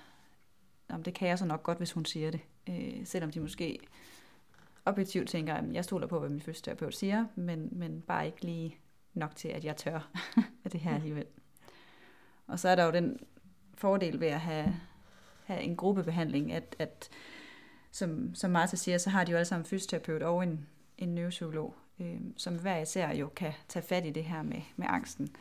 [0.90, 2.40] jamen, det kan jeg så nok godt, hvis hun siger det.
[2.70, 3.80] Øh, selvom de måske
[4.86, 8.78] objektivt tænker, at jeg stoler på, hvad min fysioterapeut siger, men, men bare ikke lige
[9.14, 10.10] nok til, at jeg tør
[10.66, 11.26] af det her alligevel.
[12.48, 13.20] Og så er der jo den
[13.76, 14.76] fordel ved at have,
[15.46, 17.10] have en gruppebehandling, at, at
[17.92, 21.16] som, som Martha siger, så har de jo alle sammen en fysioterapeut og en, en
[21.16, 25.36] neuropsykolog, øh, som hver især jo kan tage fat i det her med, med angsten.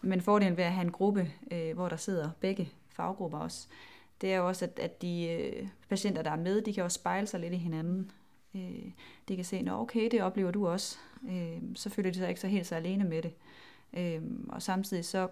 [0.00, 3.68] Men fordelen ved at have en gruppe, øh, hvor der sidder begge faggrupper også,
[4.20, 6.94] det er jo også, at, at de øh, patienter, der er med, de kan også
[6.94, 8.10] spejle sig lidt i hinanden.
[8.54, 8.90] Øh,
[9.28, 10.98] de kan se, at okay, det oplever du også.
[11.30, 13.34] Øh, så føler de sig ikke så helt så alene med det.
[13.92, 15.28] Øh, og samtidig så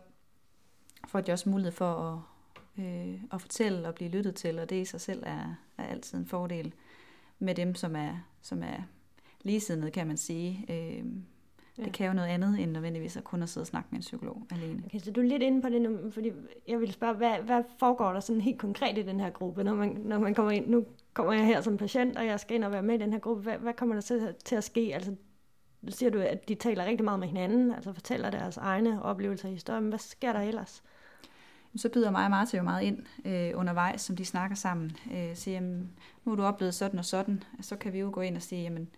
[1.09, 4.81] får de også mulighed for at, øh, at fortælle og blive lyttet til, og det
[4.81, 6.75] i sig selv er, er altid en fordel
[7.39, 8.83] med dem, som er, som er
[9.43, 10.67] ligesindede, kan man sige.
[10.69, 11.05] Øh,
[11.79, 11.85] Ja.
[11.85, 14.03] det kan jo noget andet, end nødvendigvis at kun at sidde og snakke med en
[14.03, 14.83] psykolog alene.
[14.87, 16.33] Okay, så du er lidt inde på det nu, fordi
[16.69, 19.75] jeg vil spørge, hvad, hvad foregår der sådan helt konkret i den her gruppe, når
[19.75, 20.67] man, når man kommer ind?
[20.67, 23.13] Nu kommer jeg her som patient, og jeg skal ind og være med i den
[23.13, 23.43] her gruppe.
[23.43, 24.91] Hvad, hvad kommer der til, til at ske?
[24.95, 25.15] Altså,
[25.89, 29.53] siger du, at de taler rigtig meget med hinanden, altså fortæller deres egne oplevelser i
[29.53, 29.83] historien.
[29.83, 30.83] Men hvad sker der ellers?
[31.77, 34.97] Så byder mig og Martha jo meget ind øh, undervejs, som de snakker sammen.
[35.15, 35.91] Øh, siger, jamen,
[36.25, 37.43] nu har du oplevet sådan og sådan.
[37.61, 38.89] Så kan vi jo gå ind og sige, jamen,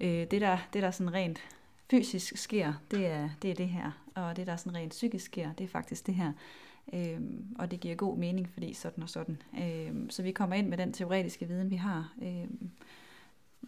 [0.00, 1.40] øh, det, der, det der sådan rent
[1.90, 4.04] fysisk sker, det er, det er det her.
[4.14, 6.32] Og det der sådan rent psykisk sker, det er faktisk det her.
[6.92, 7.20] Øh,
[7.58, 9.42] og det giver god mening, fordi sådan og sådan.
[9.60, 12.14] Øh, så vi kommer ind med den teoretiske viden, vi har.
[12.22, 12.46] Øh,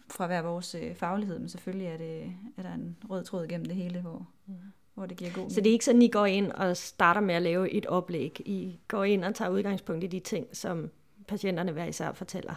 [0.09, 3.65] fra hver vores øh, faglighed, men selvfølgelig er, det, er der en rød tråd gennem
[3.65, 4.53] det hele, hvor, mm.
[4.93, 7.35] hvor det giver god Så det er ikke sådan, I går ind og starter med
[7.35, 8.41] at lave et oplæg.
[8.45, 10.89] I går ind og tager udgangspunkt i de ting, som
[11.27, 12.53] patienterne hver især fortæller.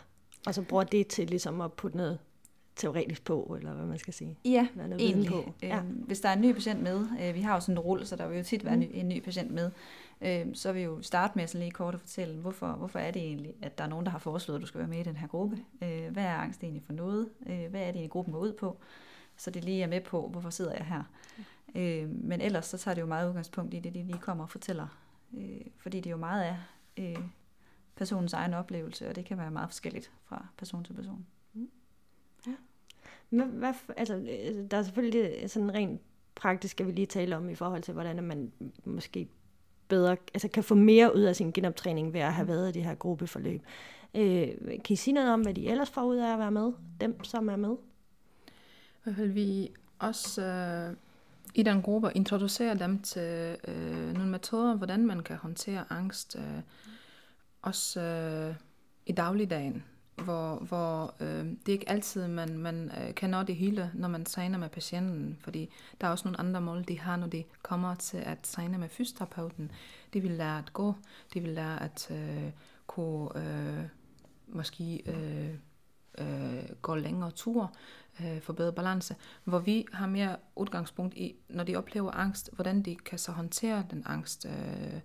[0.47, 2.19] Og så bruger det til ligesom at putte noget
[2.77, 4.39] teoretisk på, eller hvad man skal sige.
[4.45, 5.31] Ja, noget viden egentlig.
[5.31, 5.53] på.
[5.63, 5.79] Ja.
[5.79, 8.07] Øhm, hvis der er en ny patient med, øh, vi har jo sådan en rulle,
[8.07, 8.83] så der vil jo tit være Mm.
[8.83, 9.71] en, ny, en ny patient med,
[10.21, 13.11] øh, så vil vi jo starte med sådan lige kort at fortælle, hvorfor, hvorfor er
[13.11, 15.03] det egentlig, at der er nogen, der har foreslået, at du skal være med i
[15.03, 15.59] den her gruppe.
[15.83, 17.29] Øh, hvad er angst egentlig for noget?
[17.47, 18.79] Øh, hvad er det egentlig, gruppen går ud på?
[19.37, 21.03] Så det lige er med på, hvorfor sidder jeg her?
[21.75, 24.51] Øh, men ellers så tager det jo meget udgangspunkt i det, de lige kommer og
[24.51, 24.87] fortæller.
[25.37, 26.57] Øh, fordi det jo meget er
[26.97, 27.17] øh,
[27.97, 31.27] personens egen oplevelse, og det kan være meget forskelligt fra person til person.
[33.31, 36.01] Hvad, hvad, altså, øh, der er selvfølgelig sådan rent
[36.35, 38.53] praktisk, skal vi lige tale om, i forhold til, hvordan man
[38.85, 39.29] måske
[39.89, 42.85] bedre, altså kan få mere ud af sin genoptræning ved at have været i det
[42.85, 43.63] her gruppeforløb.
[44.15, 46.73] Øh, kan I sige noget om, hvad de ellers får ud af at være med?
[47.01, 47.77] Dem, som er med?
[48.47, 50.97] I hvert fald vi også øh,
[51.55, 56.61] i den gruppe introducerer dem til øh, nogle metoder, hvordan man kan håndtere angst, øh,
[57.63, 58.55] også øh,
[59.07, 59.85] i dagligdagen,
[60.17, 64.09] hvor, hvor øh, det er ikke altid, man, man øh, kan nå det hele, når
[64.09, 67.45] man træner med patienten, fordi der er også nogle andre mål, de har, når de
[67.63, 69.73] kommer til at træne med fysioterapeuten.
[70.13, 70.95] De vil lære at gå,
[71.35, 72.51] de vil lære at øh,
[72.87, 73.85] kunne øh,
[74.49, 75.55] måske øh,
[76.19, 77.69] øh, gå længere ture,
[78.21, 82.97] øh, forbedre balance, hvor vi har mere udgangspunkt i, når de oplever angst, hvordan de
[82.97, 84.47] kan så håndtere den angst.
[84.47, 85.01] Øh,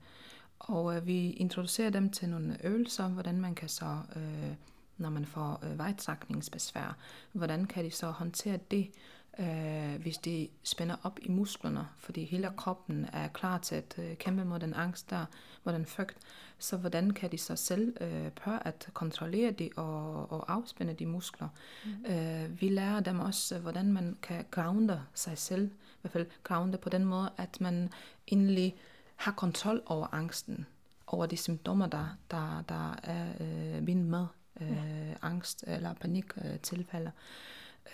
[0.60, 4.54] og øh, vi introducerer dem til nogle øvelser, hvordan man kan så, øh,
[5.00, 6.98] når man får øh, vejtrækningsbesvær,
[7.34, 8.92] hvordan kan de så håndtere det,
[9.40, 14.16] øh, hvis de spænder op i musklerne, fordi hele kroppen er klar til at øh,
[14.16, 15.26] kæmpe mod den angst der,
[15.64, 16.18] mod den frygt.
[16.58, 21.06] Så hvordan kan de så selv øh, prøve at kontrollere det og, og afspænde de
[21.06, 21.48] muskler?
[21.86, 22.12] Mm.
[22.12, 26.28] Øh, vi lærer dem også, øh, hvordan man kan grounde sig selv, i hvert fald
[26.44, 27.90] grounde på den måde, at man
[28.32, 28.76] egentlig
[29.16, 30.66] har kontrol over angsten,
[31.08, 34.26] over de symptomer, der, der, der er øh, vind med
[34.62, 35.14] øh, ja.
[35.22, 36.60] angst eller panik øh,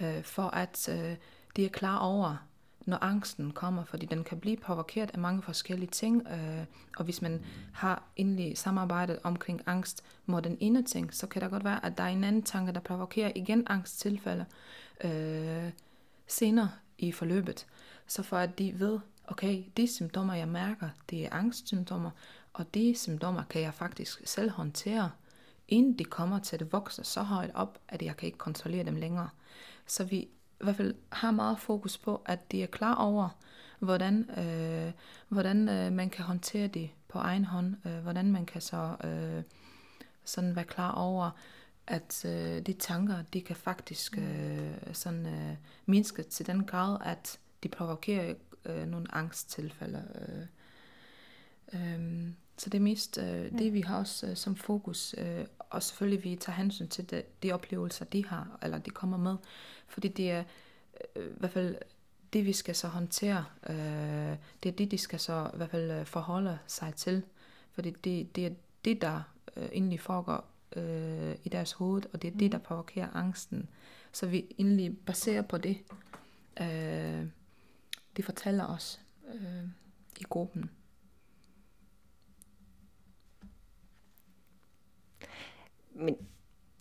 [0.01, 1.15] øh, for at øh,
[1.55, 2.47] de er klar over,
[2.85, 6.65] når angsten kommer, fordi den kan blive provokeret af mange forskellige ting, øh,
[6.97, 11.51] og hvis man har endelig samarbejdet omkring angst mod den ene ting, så kan det
[11.51, 14.45] godt være, at der er en anden tanke, der provokerer igen angsttilfælde
[15.03, 15.71] øh,
[16.27, 17.65] senere i forløbet.
[18.07, 22.11] Så for at de ved, okay, de symptomer, jeg mærker, det er angstsymptomer,
[22.53, 25.11] og de symptomer kan jeg faktisk selv håndtere,
[25.67, 28.95] inden de kommer til at vokse så højt op, at jeg kan ikke kontrollere dem
[28.95, 29.29] længere.
[29.85, 33.29] Så vi i hvert fald har meget fokus på, at de er klar over,
[33.79, 34.91] hvordan, øh,
[35.29, 39.43] hvordan øh, man kan håndtere det på egen hånd, øh, hvordan man kan så øh,
[40.25, 41.31] sådan være klar over,
[41.87, 47.39] at øh, de tanker, de kan faktisk øh, sådan øh, mindske til den grad, at
[47.63, 48.33] de provokerer
[48.65, 50.03] øh, nogle angsttilfælde.
[51.73, 55.45] Øh, øh, så det er mest øh, det, vi har også øh, som fokus, øh,
[55.59, 59.35] og selvfølgelig vi tager hensyn til de, de oplevelser, de har, eller de kommer med,
[59.87, 60.43] fordi det er
[61.15, 61.75] øh, i hvert fald
[62.33, 65.91] det, vi skal så håndtere, øh, det er det, de skal så i hvert fald
[65.91, 67.23] øh, forholde sig til,
[67.71, 68.51] fordi det, det er
[68.85, 69.21] det, der
[69.55, 72.63] øh, egentlig foregår øh, i deres hoved, og det er det, der mm.
[72.63, 73.69] provokerer angsten.
[74.11, 75.77] Så vi egentlig baserer på det,
[76.61, 77.25] øh,
[78.17, 79.01] de fortæller os
[79.33, 79.63] øh,
[80.19, 80.69] i gruppen.
[85.95, 86.15] Men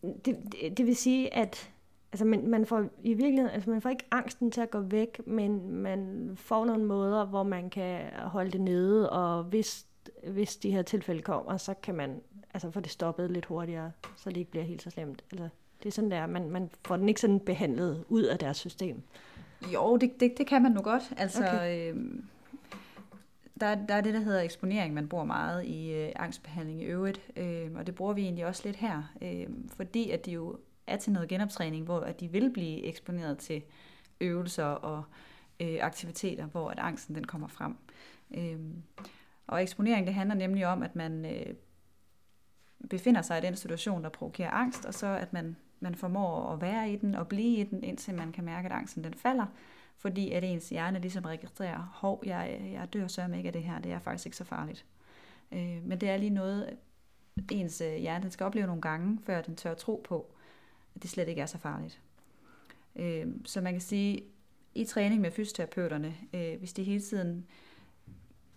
[0.03, 1.70] det, det, det vil sige, at
[2.12, 5.20] altså man, man får i virkeligheden, altså man får ikke angsten til at gå væk,
[5.27, 9.87] men man får nogle måder, hvor man kan holde det nede, og hvis,
[10.27, 12.20] hvis de her tilfælde kommer, så kan man
[12.55, 15.24] altså få det stoppet lidt hurtigere, så det ikke bliver helt så slemt.
[15.33, 15.48] Altså,
[15.83, 19.03] det er sådan der, man, man får den ikke sådan behandlet ud af deres system.
[19.74, 21.12] Jo, det, det, det kan man nu godt.
[21.16, 21.94] Altså, okay.
[21.94, 21.96] øh,
[23.61, 27.31] der, der er det, der hedder eksponering, man bruger meget i øh, angstbehandling i øvrigt,
[27.37, 30.97] øh, og det bruger vi egentlig også lidt her, øh, fordi at de jo er
[30.97, 33.62] til noget genoptræning, hvor at de vil blive eksponeret til
[34.21, 35.05] øvelser og
[35.61, 37.77] øh, aktiviteter, hvor at angsten den kommer frem.
[38.35, 38.59] Øh,
[39.47, 41.55] og eksponering, det handler nemlig om, at man øh,
[42.90, 46.61] befinder sig i den situation, der provokerer angst, og så at man, man formår at
[46.61, 49.47] være i den og blive i den, indtil man kan mærke, at angsten den falder,
[49.99, 53.79] fordi at ens hjerne ligesom registrerer, hov, jeg, jeg dør sørme ikke af det her,
[53.79, 54.85] det er faktisk ikke så farligt.
[55.53, 56.77] Øh, men det er lige noget,
[57.51, 60.35] ens øh, hjerne den skal opleve nogle gange, før den tør tro på,
[60.95, 62.01] at det slet ikke er så farligt.
[62.97, 64.23] Øh, så man kan sige,
[64.75, 67.47] i træning med fysioterapeuterne, øh, hvis de hele tiden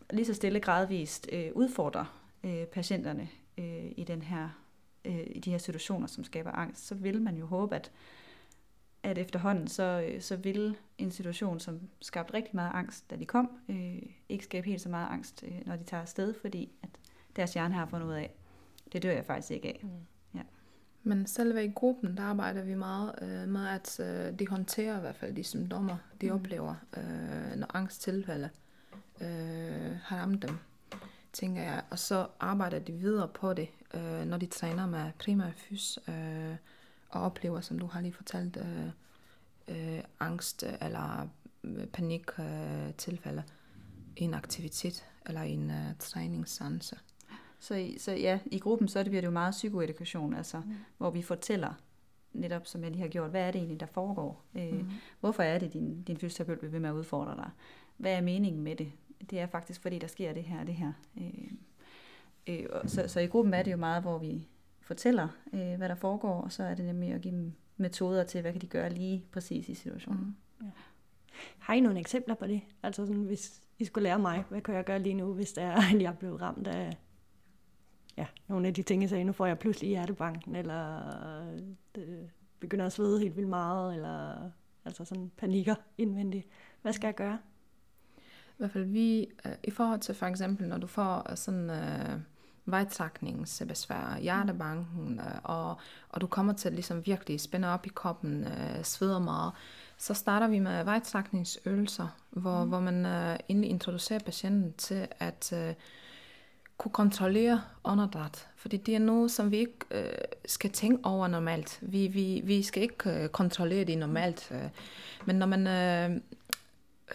[0.10, 4.50] lige så stille gradvist øh, udfordrer øh, patienterne øh, i den her
[5.06, 7.92] øh, i de her situationer, som skaber angst, så vil man jo håbe, at
[9.08, 13.26] at efterhånden så, øh, så vil en situation, som skabte rigtig meget angst, da de
[13.26, 16.90] kom, øh, ikke skabe helt så meget angst, øh, når de tager afsted, fordi at
[17.36, 18.32] deres hjerne har fundet ud af,
[18.94, 19.80] det dør jeg faktisk ikke af.
[19.84, 19.90] Mm.
[20.36, 20.44] Ja.
[21.04, 25.02] Men selve i gruppen, der arbejder vi meget øh, med, at øh, de håndterer i
[25.02, 26.36] hvert fald de symptomer, de mm.
[26.36, 28.50] oplever, øh, når angsttilfælde
[29.22, 30.58] øh, har ramt dem,
[31.34, 31.82] tænker jeg.
[31.90, 36.56] Og så arbejder de videre på det, øh, når de træner med primær fys, øh,
[37.10, 38.88] og oplever, som du har lige fortalt, øh,
[39.68, 41.28] øh, angst eller
[41.64, 43.54] øh, paniktilfælde øh,
[44.18, 47.00] i en aktivitet eller i en øh, træningssance.
[47.60, 50.76] Så, så ja, i gruppen så bliver det jo meget psykoedukation, altså, mm.
[50.98, 51.74] hvor vi fortæller
[52.34, 54.44] netop, som jeg lige har gjort, hvad er det egentlig, der foregår?
[54.56, 54.90] Øh, mm.
[55.20, 57.50] Hvorfor er det, din, din fysioterapeut vil ved med at udfordre dig?
[57.98, 58.92] Hvad er meningen med det?
[59.30, 60.94] Det er faktisk, fordi der sker det her og det her.
[61.18, 61.52] Øh,
[62.48, 64.48] øh, så, så i gruppen er det jo meget, hvor vi
[64.88, 68.42] fortæller, øh, hvad der foregår, og så er det nemlig at give dem metoder til,
[68.42, 70.38] hvad kan de gøre lige præcis i situationen.
[70.60, 70.66] Mm.
[70.66, 70.72] Ja.
[71.60, 72.62] Har I nogle eksempler på det?
[72.84, 75.64] Altså sådan, hvis I skulle lære mig, hvad kan jeg gøre lige nu, hvis det
[75.64, 76.98] er, at jeg blev ramt af
[78.18, 81.02] ja, nogle af de ting, jeg sagde, nu får jeg pludselig hjertebanken, eller
[81.96, 84.52] det begynder at svede helt vildt meget, eller
[84.86, 86.48] altså sådan panikker indvendigt.
[86.82, 87.40] Hvad skal jeg gøre?
[88.18, 92.20] I hvert fald vi, øh, i forhold til for eksempel, når du får sådan øh,
[92.68, 95.78] vejtrækningsbesvær, hjertebanken, øh, og,
[96.10, 99.52] og du kommer til at ligesom virkelig spænde op i kroppen, øh, sveder meget,
[99.98, 102.70] så starter vi med vejtrækningsøvelser, hvor, mm.
[102.70, 105.74] hvor man øh, egentlig introducerer patienten til at øh,
[106.78, 108.48] kunne kontrollere åndedræt.
[108.56, 110.10] Fordi det er noget, som vi ikke øh,
[110.46, 111.80] skal tænke over normalt.
[111.82, 114.52] Vi, vi, vi skal ikke øh, kontrollere det normalt.
[114.52, 114.70] Øh.
[115.26, 116.12] Men når man, øh,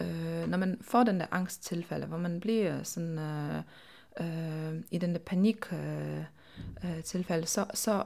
[0.01, 3.63] øh, når man får den der angsttilfælde, hvor man bliver sådan øh,
[4.19, 6.19] øh, i den der panik øh,
[6.83, 8.03] øh, tilfælde, så, så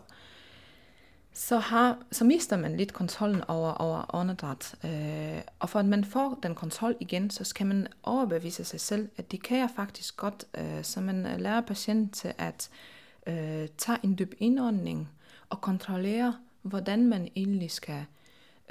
[1.38, 4.76] så, har, så mister man lidt kontrollen over, over åndedræt.
[4.84, 9.10] Øh, og for at man får den kontrol igen, så skal man overbevise sig selv,
[9.17, 12.70] at det kan jeg faktisk godt, øh, så man øh, lærer patienten til at
[13.28, 15.10] øh, tage en dyb indånding
[15.50, 18.06] og kontrollere, hvordan man egentlig skal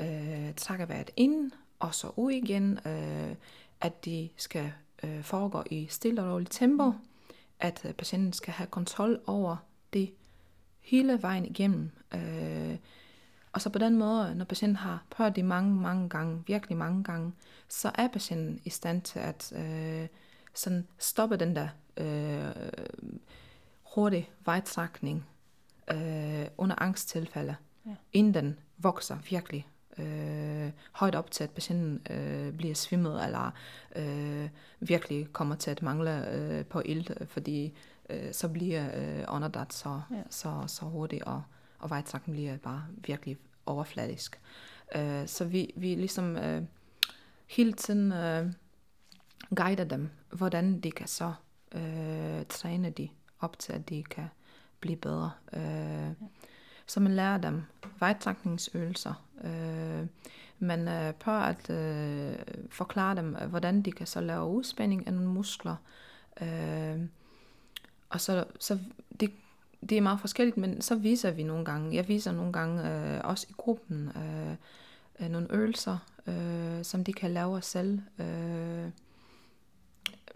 [0.00, 3.34] øh, trække vejret ind og så ud igen, øh,
[3.80, 4.72] at det skal
[5.02, 6.92] øh, foregå i stille og roligt tempo,
[7.60, 9.56] at øh, patienten skal have kontrol over
[9.92, 10.12] det
[10.80, 11.90] hele vejen igennem.
[12.14, 12.76] Øh,
[13.52, 17.04] og så på den måde, når patienten har prøvet det mange, mange gange, virkelig mange
[17.04, 17.32] gange,
[17.68, 20.08] så er patienten i stand til at øh,
[20.54, 22.68] sådan stoppe den der øh,
[23.82, 25.26] hurtige vejtrækning
[25.90, 27.94] øh, under angsttilfælde, ja.
[28.12, 29.66] inden den vokser virkelig
[29.98, 33.50] øh, højt op til, at patienten øh, bliver svimmet, eller
[33.96, 34.48] øh,
[34.80, 37.72] virkelig kommer til at mangle øh, på ild, fordi
[38.10, 40.22] øh, så bliver øh, åndedræt så, ja.
[40.30, 41.42] så, så hurtigt, og,
[41.78, 44.40] og vejtrækken bliver bare virkelig overfladisk.
[44.96, 46.62] Øh, så vi, vi ligesom øh,
[47.46, 48.52] hele tiden øh,
[49.56, 51.32] guider dem, hvordan de kan så
[51.72, 53.08] øh, træne de
[53.40, 54.28] op til, at de kan
[54.80, 55.30] blive bedre.
[55.52, 56.10] Øh, ja.
[56.86, 57.62] Så man lærer dem
[58.00, 59.25] vejtrækningsøvelser.
[59.44, 60.06] Øh,
[60.58, 62.38] men øh, prøver at øh,
[62.70, 65.76] forklare dem, øh, hvordan de kan så lave udspænding af nogle muskler.
[66.40, 67.00] Øh,
[68.10, 68.78] og så, så
[69.20, 69.30] det,
[69.88, 73.20] det er meget forskelligt, men så viser vi nogle gange, jeg viser nogle gange øh,
[73.24, 74.56] også i gruppen øh,
[75.20, 78.00] øh nogle øvelser, øh, som de kan lave selv.
[78.18, 78.90] Øh,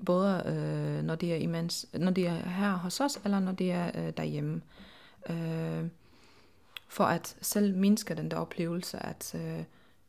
[0.06, 3.70] både øh, når, de er imens, når de er her hos os, eller når de
[3.70, 4.62] er øh, derhjemme.
[5.30, 5.84] Øh,
[6.90, 9.64] for at selv mindske den der oplevelse, at øh,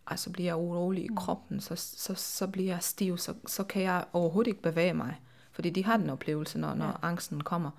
[0.08, 1.16] altså bliver jeg urolig i mm.
[1.16, 5.22] kroppen, så, så, så bliver jeg stiv, så, så kan jeg overhovedet ikke bevæge mig.
[5.52, 7.08] Fordi de har den oplevelse, når, når ja.
[7.08, 7.72] angsten kommer,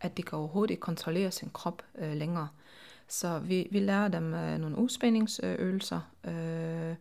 [0.00, 2.48] at de kan overhovedet ikke kontrollere sin krop øh, længere.
[3.08, 6.94] Så vi, vi lærer dem øh, nogle udspændingsøvelser, øh,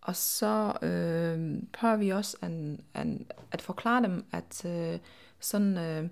[0.00, 4.98] og så øh, prøver vi også an, an, at forklare dem, at øh,
[5.40, 6.08] sådan øh,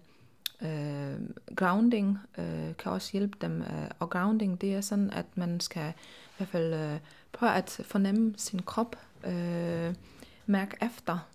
[0.62, 1.17] øh,
[1.57, 3.62] grounding øh, kan også hjælpe dem.
[3.62, 6.99] Øh, og grounding, det er sådan, at man skal i hvert fald øh,
[7.33, 9.95] prøve at fornemme sin krop, øh,
[10.47, 11.29] mærke efter,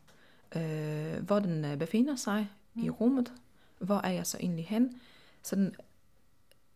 [0.55, 2.83] øh, hvor den øh, befinder sig mm.
[2.83, 3.33] i rummet.
[3.79, 4.99] Hvor er jeg så egentlig hen?
[5.43, 5.75] Sådan,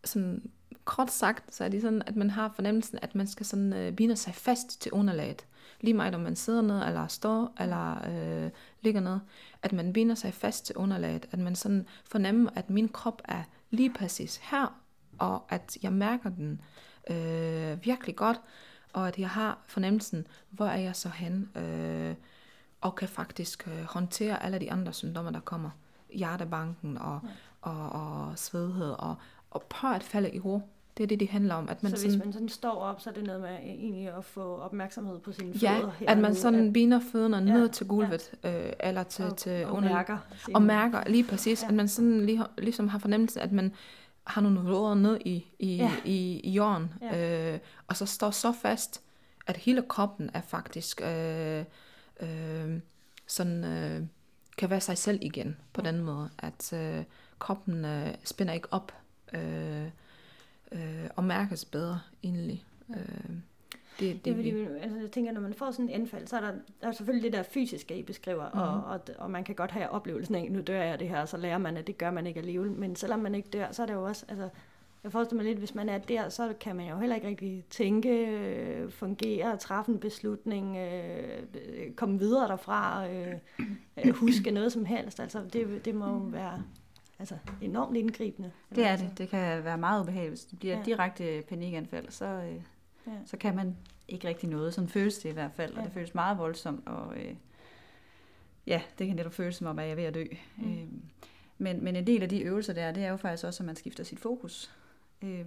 [0.04, 0.52] sådan
[0.86, 3.94] kort sagt, så er det sådan, at man har fornemmelsen, at man skal sådan øh,
[3.94, 5.46] binde sig fast til underlaget.
[5.82, 9.20] Lige meget om man sidder ned, eller står, eller øh, ligger ned.
[9.62, 11.26] At man binder sig fast til underlaget.
[11.32, 14.80] At man sådan fornemmer, at min krop er lige præcis her,
[15.20, 16.62] og at jeg mærker den
[17.10, 18.42] øh, virkelig godt,
[18.94, 21.58] og at jeg har fornemmelsen, hvor er jeg så hen?
[21.58, 22.16] Øh,
[22.82, 25.70] og kan faktisk øh, håndtere alle de andre symptomer, der kommer.
[26.14, 27.30] Hjertebanken og, ja.
[27.72, 29.16] og, og svedhed og,
[29.52, 30.62] og prøve at falde i ro.
[30.98, 31.70] Det er det, det handler om.
[31.70, 34.08] At man så sådan, hvis man sådan står op, så er det noget med egentlig
[34.08, 35.92] at få opmærksomhed på sine ja, fødder?
[36.02, 36.74] Ja, at man sådan at...
[36.74, 38.68] binder fødderne ja, ned til gulvet, ja.
[38.68, 40.18] øh, eller til, og, til og under, mærker.
[40.54, 41.64] Og mærker, lige præcis.
[41.64, 41.68] Ja.
[41.68, 43.74] At man sådan lige, ligesom har fornemmelsen, at man
[44.24, 45.92] har nogle rødder ned i, i, ja.
[46.06, 47.54] i, i jorden, ja.
[47.54, 49.02] øh, og så står så fast,
[49.48, 51.02] at hele kroppen er faktisk...
[51.02, 51.64] Øh,
[52.22, 52.80] øh,
[53.28, 54.02] sådan øh,
[54.58, 57.04] kan være sig selv igen på den måde, at øh,
[57.40, 58.94] kroppen øh, spænder ikke op
[59.34, 59.88] øh,
[60.74, 62.66] øh, og mærkes bedre egentlig.
[62.90, 63.36] Øh,
[64.00, 64.50] det, det, det fordi,
[64.82, 66.52] altså, jeg tænker, når man får sådan en anfald, så er der,
[66.82, 68.62] der er selvfølgelig det der fysiske, I beskriver, mm-hmm.
[68.62, 71.28] og, og, og man kan godt have oplevelsen af, nu dør jeg det her, og
[71.28, 72.72] så lærer man, at det gør man ikke alligevel.
[72.72, 74.50] Men selvom man ikke dør, så er det jo også, altså,
[75.04, 77.66] jeg forestiller mig lidt, hvis man er der, så kan man jo heller ikke rigtig
[77.70, 83.34] tænke, øh, fungere, træffe en beslutning, øh, komme videre derfra, øh,
[84.06, 85.20] øh, huske noget som helst.
[85.20, 86.64] Altså, det, det må jo være
[87.20, 88.52] altså, enormt indgribende.
[88.76, 89.18] Det er det.
[89.18, 90.32] Det kan være meget ubehageligt.
[90.32, 90.84] Hvis det bliver ja.
[90.84, 92.62] direkte panikanfald, så, øh,
[93.08, 93.12] ja.
[93.26, 93.76] så kan man
[94.08, 94.74] ikke rigtig noget.
[94.74, 95.80] Sådan føles det i hvert fald, ja.
[95.80, 97.36] og det føles meget voldsomt, og øh,
[98.68, 100.26] ja, det kan netop føles som om, at jeg er ved at dø.
[100.58, 100.72] Mm.
[100.72, 100.88] Øh,
[101.58, 103.76] men, men en del af de øvelser der, det er jo faktisk også, at man
[103.76, 104.72] skifter sit fokus.
[105.22, 105.46] Øh,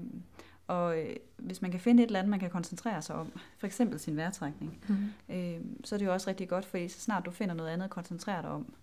[0.67, 3.67] og øh, hvis man kan finde et eller andet, man kan koncentrere sig om, for
[3.67, 5.35] eksempel sin vejrtrækning, mm.
[5.35, 7.85] øh, så er det jo også rigtig godt, fordi så snart du finder noget andet
[7.85, 8.75] at koncentrere dig om,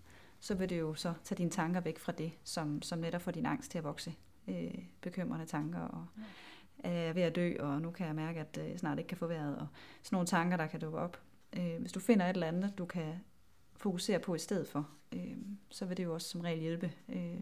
[0.44, 3.32] så vil det jo så tage dine tanker væk fra det, som, som netop får
[3.32, 4.16] din angst til at vokse.
[4.48, 6.06] Øh, bekymrende tanker, og
[6.80, 9.18] er jeg ved at dø, og nu kan jeg mærke, at jeg snart ikke kan
[9.18, 9.68] få vejret, og
[10.02, 11.20] sådan nogle tanker, der kan dukke op.
[11.58, 13.14] Øh, hvis du finder et eller andet, du kan
[13.76, 15.38] fokusere på i stedet for, øh,
[15.70, 16.92] så vil det jo også som regel hjælpe.
[17.10, 17.42] Øh,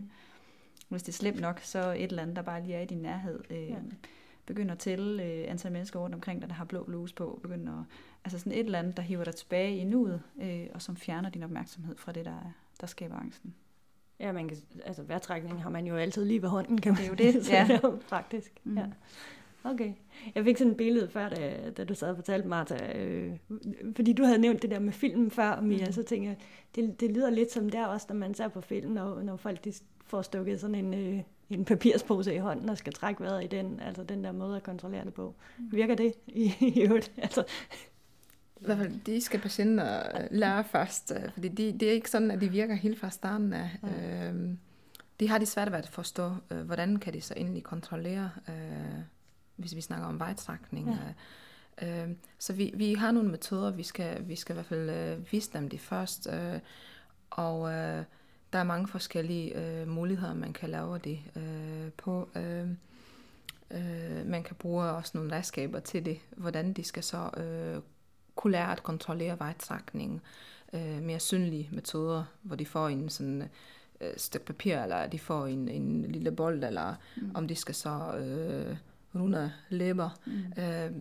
[0.89, 3.01] hvis det er slemt nok, så et eller andet, der bare lige er i din
[3.01, 3.39] nærhed.
[3.49, 3.79] Øh, ja.
[4.45, 7.39] Begynd at tælle øh, antal mennesker rundt omkring dig, der har blå bluse på.
[7.43, 7.75] Begynd at,
[8.23, 11.29] altså sådan et eller andet, der hiver dig tilbage i nuet, øh, og som fjerner
[11.29, 12.51] din opmærksomhed fra det, der, er,
[12.81, 13.55] der skaber angsten.
[14.19, 17.25] Ja, man kan, altså vejrtrækning har man jo altid lige ved hånden, kan man Det
[17.25, 17.65] er jo det, ja.
[17.67, 18.51] det er faktisk.
[18.63, 18.77] Mm.
[18.77, 18.85] Ja.
[19.63, 19.93] Okay.
[20.35, 23.37] Jeg fik sådan et billede før, da, da du sad og fortalte, Martha, øh,
[23.95, 25.91] fordi du havde nævnt det der med film før, Mia, mm.
[25.91, 26.37] så tænker jeg,
[26.75, 29.65] det, det lyder lidt som der også, når man ser på film, når, når folk
[29.65, 29.73] de
[30.05, 33.79] får stukket sådan en, øh, en papirspose i hånden og skal trække vejret i den,
[33.79, 35.35] altså den der måde at kontrollere det på.
[35.57, 35.71] Mm.
[35.71, 37.11] Virker det i, i øvrigt?
[37.17, 37.43] Altså,
[38.61, 42.31] i hvert fald, de skal patienter lære først, øh, fordi det de er ikke sådan,
[42.31, 43.69] at de virker helt fra starten af.
[43.81, 43.89] Mm.
[43.89, 44.57] Øh,
[45.19, 49.03] de har de svært ved at forstå, øh, hvordan kan de så endelig kontrollere, øh,
[49.55, 50.89] hvis vi snakker om vejtrækning.
[51.81, 52.03] Ja.
[52.03, 52.09] Øh,
[52.39, 55.53] så vi, vi har nogle metoder, vi skal, vi skal i hvert fald øh, vise
[55.53, 56.59] dem det først, øh,
[57.29, 58.03] og øh,
[58.53, 62.29] der er mange forskellige øh, muligheder, man kan lave det øh, på.
[62.35, 62.67] Øh,
[63.71, 67.81] øh, man kan bruge også nogle redskaber til det, hvordan de skal så øh,
[68.35, 70.21] kunne lære at kontrollere vejtrækning.
[70.73, 73.49] Øh, mere synlige metoder, hvor de får en sådan
[74.01, 77.31] øh, stykke papir, eller de får en, en lille bold, eller mm.
[77.33, 78.77] om de skal så øh,
[79.15, 80.09] runde læber.
[80.25, 80.63] Mm.
[80.63, 80.91] Øh,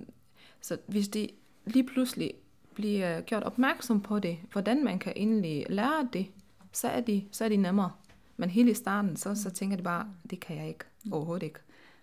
[0.61, 1.29] så hvis de
[1.65, 2.33] lige pludselig
[2.75, 6.27] bliver gjort opmærksom på det, hvordan man kan egentlig lære det,
[6.73, 7.93] så er de, så er de nemmere.
[8.37, 11.59] Men helt i starten, så, så tænker de bare, det kan jeg ikke, overhovedet ikke.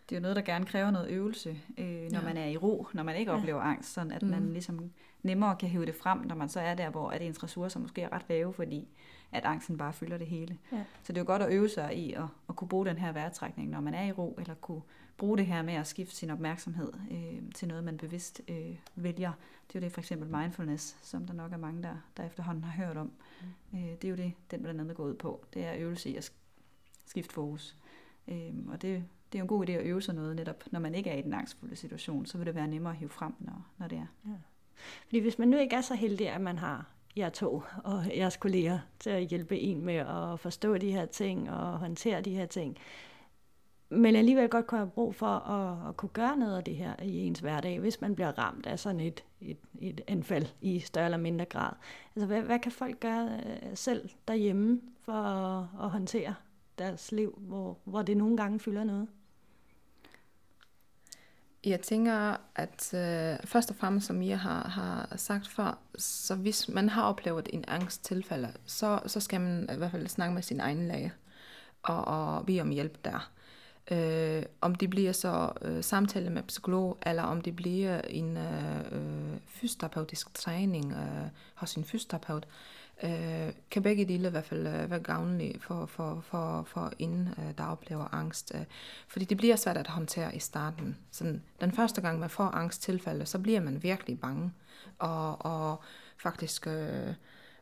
[0.10, 2.26] Det er jo noget, der gerne kræver noget øvelse, øh, når ja.
[2.26, 3.38] man er i ro, når man ikke ja.
[3.38, 4.30] oplever angst, sådan at mm.
[4.30, 4.92] man ligesom
[5.24, 8.02] nemmere kan hive det frem, når man så er der, hvor at ens ressourcer måske
[8.02, 8.88] er ret lave, fordi
[9.32, 10.58] at angsten bare fylder det hele.
[10.72, 10.84] Ja.
[11.04, 13.12] Så det er jo godt at øve sig i at, at kunne bruge den her
[13.12, 14.82] vejrtrækning, når man er i ro, eller kunne
[15.18, 19.32] bruge det her med at skifte sin opmærksomhed øh, til noget, man bevidst øh, vælger.
[19.68, 22.64] Det er jo det for eksempel mindfulness, som der nok er mange, der, der efterhånden
[22.64, 23.12] har hørt om.
[23.72, 23.80] Mm.
[23.80, 25.46] Øh, det er jo det, den blandt andet går ud på.
[25.54, 26.32] Det er øvelse i at
[27.06, 27.76] skifte fokus.
[28.28, 30.80] Øh, og det, det er jo en god idé at øve sig noget netop, når
[30.80, 33.34] man ikke er i den angstfulde situation, så vil det være nemmere at hive frem,
[33.40, 34.08] når, når det er.
[34.26, 34.36] Ja.
[35.06, 36.86] Fordi hvis man nu ikke er så heldig, at man har
[37.18, 41.52] jer to og jeres kolleger til at hjælpe en med at forstå de her ting
[41.52, 42.78] og håndtere de her ting,
[43.90, 47.04] men alligevel godt kunne have brug for at, at kunne gøre noget af det her
[47.04, 51.06] i ens hverdag, hvis man bliver ramt af sådan et, et, et anfald i større
[51.06, 51.74] eller mindre grad.
[52.16, 56.36] Altså, hvad, hvad kan folk gøre øh, selv derhjemme for at, at håndtere
[56.78, 59.08] deres liv, hvor, hvor det nogle gange fylder noget?
[61.68, 66.70] Jeg tænker, at øh, først og fremmest, som jeg har, har sagt før, så hvis
[66.70, 70.60] man har oplevet en angsttilfælde, så, så skal man i hvert fald snakke med sin
[70.60, 71.14] egen læge
[71.84, 73.32] og, og bede om hjælp der.
[73.92, 78.80] Øh, om det bliver så øh, samtale med psykolog, eller om det bliver en øh,
[78.92, 82.48] øh fysioterapeutisk træning øh, hos en fysioterapeut,
[83.04, 87.30] øh, kan begge dele i hvert fald øh, være gavnlige for, for, for, for en,
[87.38, 88.52] øh, der oplever angst.
[88.56, 88.62] Øh,
[89.08, 90.98] fordi det bliver svært at håndtere i starten.
[91.12, 94.52] Sådan, den første gang, man får angsttilfælde, så bliver man virkelig bange
[95.00, 95.82] og, og
[96.18, 97.14] faktisk øh,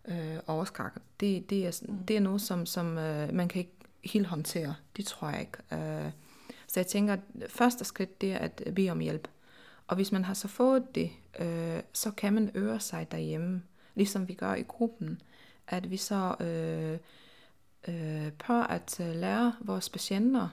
[0.07, 1.01] øh, overskakket.
[1.19, 1.97] Det, det, er, mm.
[1.97, 4.75] det er noget, som, som øh, man kan ikke helt håndtere.
[4.97, 5.57] Det tror jeg ikke.
[5.71, 6.11] Øh,
[6.67, 7.19] så jeg tænker, at
[7.49, 9.27] første skridt, det er at bede om hjælp.
[9.87, 13.61] Og hvis man har så fået det, øh, så kan man øve sig derhjemme
[13.95, 15.21] ligesom vi gør i gruppen,
[15.67, 16.99] at vi så øh,
[17.87, 20.49] øh, prøver at øh, lære vores patienter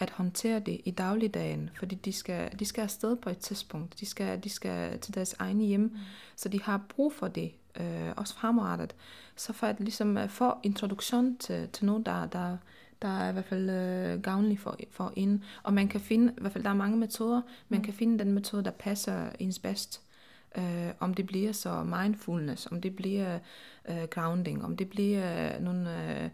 [0.00, 4.06] at håndtere det i dagligdagen, fordi de skal, de skal afsted på et tidspunkt, de
[4.06, 5.96] skal, de skal til deres egne hjem, mm.
[6.36, 8.94] så de har brug for det, øh, også fremadrettet.
[9.36, 12.56] Så for at ligesom uh, få introduktion til, til noget, der, der,
[13.02, 15.44] der er i hvert fald øh, gavnlig for, for en.
[15.62, 17.84] Og man kan finde, i hvert fald der er mange metoder, man mm.
[17.84, 20.02] kan finde den metode, der passer ens bedst.
[20.56, 23.38] Øh, om det bliver så mindfulness, om det bliver
[23.88, 26.30] øh, grounding, om det bliver øh, nogle øh,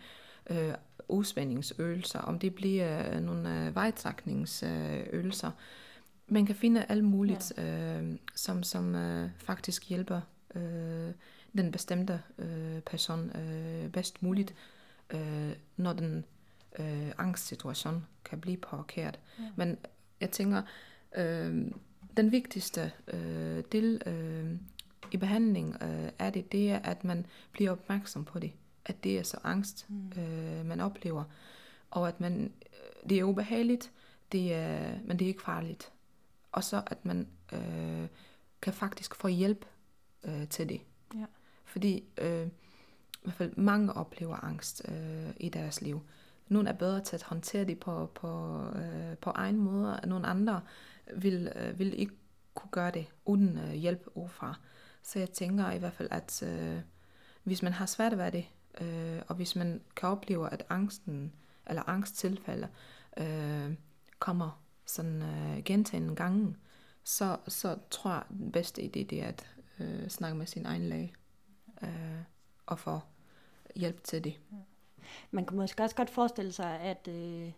[0.51, 0.75] øh,
[1.09, 5.51] udspændingsøvelser, om det bliver øh, nogle øh, vejtrækningsøvelser.
[6.29, 7.99] Man kan finde alt muligt, ja.
[8.01, 10.21] øh, som, som øh, faktisk hjælper
[10.55, 11.11] øh,
[11.57, 14.55] den bestemte øh, person øh, bedst muligt,
[15.11, 16.25] øh, når den
[16.79, 19.19] øh, angstsituation kan blive påkært.
[19.39, 19.45] Ja.
[19.57, 19.79] Men
[20.21, 20.63] jeg tænker,
[21.17, 21.71] øh,
[22.17, 24.59] den vigtigste øh, del øh,
[25.13, 28.53] i behandling øh, er det, det er, at man bliver opmærksom på det.
[28.85, 30.13] At det er så angst, mm.
[30.23, 31.25] øh, man oplever.
[31.91, 33.93] Og at man, øh, det er ubehageligt,
[34.33, 35.93] det er, men det er ikke farligt.
[36.53, 38.07] Og så at man øh,
[38.63, 39.67] kan faktisk få hjælp
[40.25, 40.81] øh, til det.
[41.15, 41.25] Ja.
[41.65, 46.03] Fordi øh, i hvert fald mange oplever angst øh, i deres liv.
[46.49, 50.27] Nogle er bedre til at håndtere det på, på, øh, på egen måde, og nogle
[50.27, 50.61] andre
[51.17, 52.15] vil, øh, vil ikke
[52.55, 54.55] kunne gøre det uden øh, hjælp udefra.
[55.03, 56.81] Så jeg tænker i hvert fald, at øh,
[57.43, 58.47] hvis man har svært ved det,
[58.81, 61.33] øh, og hvis man kan opleve, at angsten
[61.67, 62.69] eller angsttilfælde
[63.17, 63.75] øh,
[64.19, 66.57] kommer sådan øh, gentagende gange,
[67.05, 69.47] så, så tror jeg, den bedste idé det er at
[69.81, 71.15] øh, snakke med sin egen læge
[71.83, 72.23] øh,
[72.67, 73.01] og få
[73.77, 74.41] hjælp til det.
[75.31, 77.53] Man kan måske også godt forestille sig, at øh,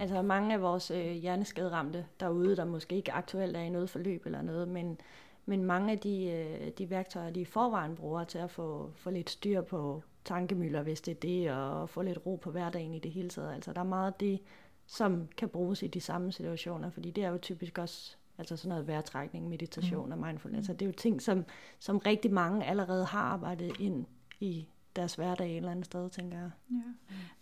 [0.00, 4.26] altså mange af vores øh, hjerneskaderamte derude, der måske ikke aktuelt er i noget forløb
[4.26, 5.00] eller noget, men,
[5.46, 9.10] men mange af de, øh, de værktøjer, de i forvejen bruger til at få, få
[9.10, 12.98] lidt styr på tankemøller, hvis det er det, og få lidt ro på hverdagen i
[12.98, 13.54] det hele taget.
[13.54, 14.40] Altså der er meget af det,
[14.86, 18.68] som kan bruges i de samme situationer, fordi det er jo typisk også altså sådan
[18.68, 20.12] noget vejrtrækning, meditation mm.
[20.12, 20.58] og mindfulness.
[20.58, 21.44] Altså det er jo ting, som,
[21.78, 24.06] som rigtig mange allerede har arbejdet ind
[24.40, 26.50] i deres hverdag et eller andet sted, tænker jeg.
[26.70, 26.76] Ja.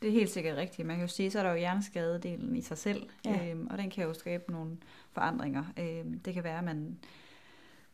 [0.03, 0.87] Det er helt sikkert rigtigt.
[0.87, 3.51] Man kan jo sige, så er der jo hjerneskadedelen i sig selv, Ja.
[3.51, 4.77] øhm, og den kan jo skabe nogle
[5.13, 5.65] forandringer.
[5.79, 6.99] Øhm, det kan være, at man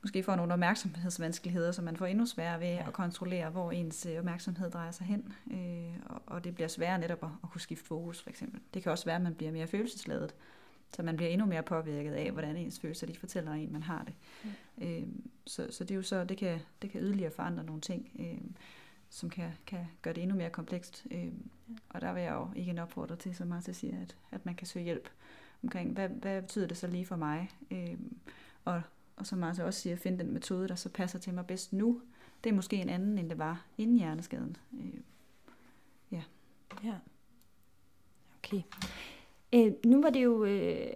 [0.03, 2.85] måske får nogle opmærksomhedsvanskeligheder, så man får endnu sværere ved Ja.
[2.87, 5.33] at kontrollere, hvor ens øh, opmærksomhed drejer sig hen.
[5.51, 8.61] Øh, og, og det bliver sværere netop at, at kunne skifte fokus, for eksempel.
[8.75, 10.35] Det kan også være, at man bliver mere følelsesladet,
[10.97, 14.05] så man bliver endnu mere påvirket af, hvordan ens følelser de fortæller en, man har
[14.05, 14.15] det.
[14.81, 14.87] Ja.
[14.87, 18.11] Øhm, så, så det er jo så, det kan, det kan yderligere forandre nogle ting,
[18.19, 18.55] øhm,
[19.11, 21.07] som kan, kan gøre det endnu mere komplekst.
[21.11, 21.51] Øhm,
[21.89, 24.67] og der vil jeg jo igen opfordre til, som Martha siger, at, at man kan
[24.67, 25.09] søge hjælp
[25.63, 27.51] omkring, hvad, hvad betyder det så lige for mig?
[27.71, 28.17] Øhm,
[28.65, 28.83] og,
[29.17, 32.03] og som Martha også siger, finde den metode, der så passer til mig bedst nu.
[32.45, 34.57] Det er måske en anden, end det var inden hjerneskaden.
[34.73, 35.05] Øhm,
[36.85, 36.95] Ja.
[38.39, 38.63] Okay.
[39.53, 40.91] Øh, nu var det jo øh,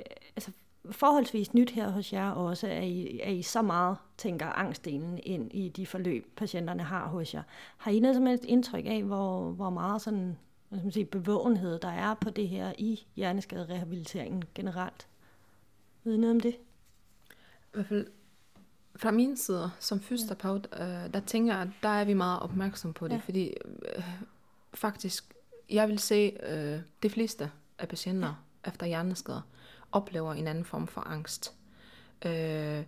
[0.90, 5.54] forholdsvis nyt her hos jer også, at I, at I så meget tænker angstdelen ind
[5.54, 7.42] i de forløb, patienterne har hos jer.
[7.76, 11.04] Har I noget som helst indtryk af, hvor, hvor meget sådan, hvad skal man sige,
[11.04, 15.08] bevågenhed der er på det her i hjerneskaderehabiliteringen generelt?
[16.04, 16.54] Ved I noget om det?
[16.54, 18.06] I hvert fald
[18.96, 22.92] fra min side som fysioterapeut, øh, der tænker jeg, at der er vi meget opmærksom
[22.92, 23.16] på det, Ja.
[23.16, 23.22] ja.
[23.24, 23.54] fordi
[23.96, 24.04] øh,
[24.74, 25.34] faktisk,
[25.70, 28.70] jeg vil se, øh, de fleste af patienter ja.
[28.70, 29.40] efter hjerneskader
[29.92, 31.54] oplever en anden form for angst.
[32.26, 32.84] Øh,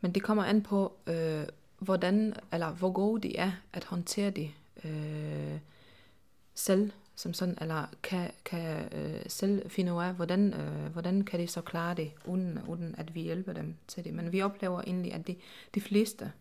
[0.00, 1.44] men det kommer an på, øh,
[1.78, 4.50] hvordan, eller hvor gode de er at håndtere det
[4.84, 5.58] øh,
[6.54, 11.40] selv, som sådan, eller kan, kan øh, selv finde ud af, hvordan, øh, hvordan kan
[11.40, 14.14] de så klare det, uden, uden at vi hjælper dem til det.
[14.14, 15.36] Men vi oplever egentlig, at de,
[15.74, 16.32] de fleste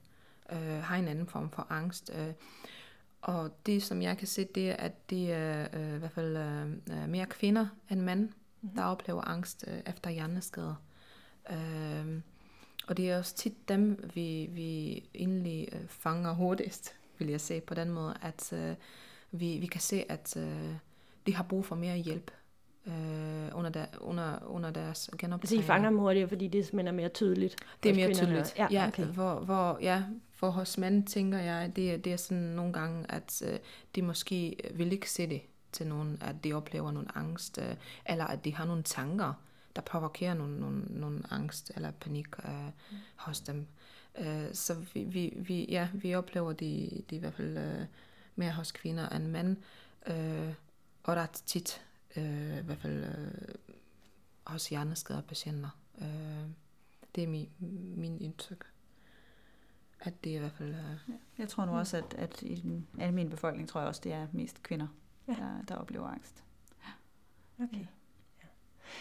[0.51, 2.11] øh, har en anden form for angst.
[2.15, 2.33] Øh,
[3.21, 6.37] og det, som jeg kan se, det er, at det er øh, i hvert fald
[6.37, 8.29] øh, øh mere kvinder end mænd,
[8.61, 8.75] mm-hmm.
[8.77, 10.75] der oplever angst øh, efter hjerneskader.
[11.51, 12.21] Øh,
[12.87, 17.61] og det er også tit dem, vi, vi egentlig øh, fanger hurtigst, vil jeg sige
[17.61, 18.75] på den måde, at øh,
[19.31, 20.73] vi, vi kan se, at øh,
[21.27, 22.31] de har brug for mere hjælp
[22.87, 22.93] øh,
[23.53, 25.63] under, der, under, under deres Altså genoptræning.
[25.63, 27.55] I fanger dem hurtigere, fordi det simpelthen er mere tydeligt.
[27.83, 28.27] Det er mere kvinderne.
[28.27, 28.57] tydeligt.
[28.57, 29.03] Ja, ja, okay.
[29.05, 33.11] hvor, hvor, ja, for hos mænd tænker jeg, det, er- det er sådan nogle gange,
[33.11, 33.59] at øh,
[33.95, 35.41] de måske vil ikke se det
[35.71, 39.33] til nogen, at de oplever nogle angst, øh, eller at de har nogle tanker,
[39.75, 42.97] der provokerer nogle, nogle, nogle angst eller panik øh, mm.
[43.15, 43.67] hos dem.
[44.17, 47.85] Øh, så vi, vi, vi, ja, vi oplever det, det i hvert fald øh,
[48.35, 49.57] mere hos kvinder end mænd,
[50.07, 50.53] øh,
[51.03, 53.55] og der er tit øh, i hvert fald øh,
[54.43, 55.69] hos hjerneskadede patienter.
[56.01, 56.49] Øh,
[57.15, 57.49] det er min,
[57.97, 58.65] min indtryk.
[59.99, 60.75] At det er i hvert fald...
[60.75, 64.13] Øh, Jeg tror nu også, at, at i den almindelige befolkning, tror jeg også, det
[64.13, 64.87] er mest kvinder,
[65.29, 65.43] Ja.
[65.43, 65.49] ja.
[65.49, 66.43] der, der oplever angst.
[67.63, 67.85] Okay.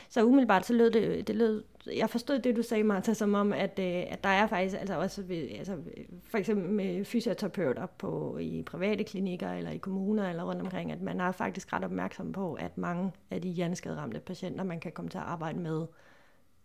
[0.09, 3.53] Så umiddelbart så lød det, det lød, jeg forstod det, du sagde, Martha, som om,
[3.53, 5.79] at, øh, at der er faktisk altså også, altså,
[6.25, 11.01] for eksempel med fysioterapeuter på, i private klinikker eller i kommuner eller rundt omkring, at
[11.01, 15.09] man er faktisk ret opmærksom på, at mange af de hjerneskaderamte patienter, man kan komme
[15.09, 15.87] til at arbejde med,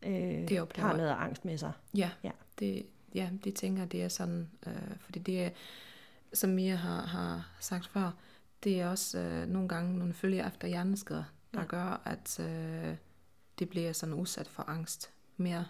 [0.06, 1.72] øh, Det oplever har noget angst med sig.
[1.96, 2.32] ja, Ja.
[2.60, 2.86] Det,
[3.16, 4.50] ja, det tænker det er sådan.
[4.68, 5.50] Øh, fordi det er,
[6.34, 8.12] som Mia har, har sagt før,
[8.64, 11.66] det er også øh, nogle gange nogle følger efter hjerneskader, der Ja.
[11.66, 12.96] gør, at øh,
[13.60, 15.66] det bliver sådan udsat for angst mere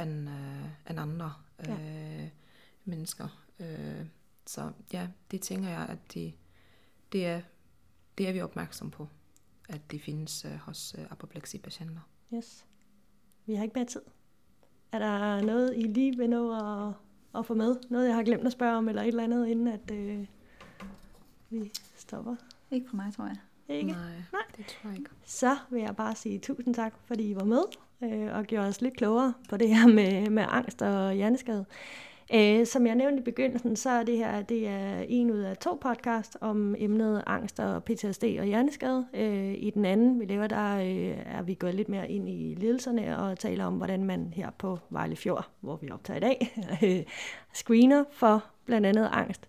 [0.00, 1.32] end, øh, end andre
[1.68, 2.28] øh,
[2.84, 3.44] mennesker.
[3.60, 4.06] Øh,
[4.46, 6.34] så ja, det tænker jeg, at det,
[7.12, 7.40] det, er,
[8.18, 9.08] det er vi opmærksom på,
[9.68, 12.00] at det findes øh, hos øh, apopleksi-patienter.
[12.34, 12.66] Yes.
[13.46, 14.00] Vi har ikke mere tid.
[14.92, 16.52] Er der noget, I lige vil nå
[16.88, 16.94] at,
[17.34, 17.76] at få med?
[17.90, 20.26] Noget, jeg har glemt at spørge om, eller et eller andet, inden at øh,
[21.50, 22.36] vi stopper?
[22.70, 23.36] Ikke for mig, tror jeg.
[23.76, 23.92] Ikke?
[23.92, 24.00] Nej,
[24.32, 24.42] Nej.
[24.56, 25.10] det tror jeg ikke.
[25.24, 27.62] Så vil jeg bare sige tusind tak, fordi I var med
[28.02, 31.64] øh, og gjorde os lidt klogere på det her med, med angst og hjerneskade.
[32.34, 35.56] Øh, som jeg nævnte i begyndelsen, så er det her det er en ud af
[35.56, 39.06] to podcast om emnet angst og PTSD og hjerneskade.
[39.14, 42.54] Øh, I den anden, vi laver, der øh, er vi gået lidt mere ind i
[42.58, 46.64] ledelserne og taler om, hvordan man her på Vejle Fjord, hvor vi optager i dag,
[46.82, 47.02] øh,
[47.60, 49.48] screener for blandt andet angst.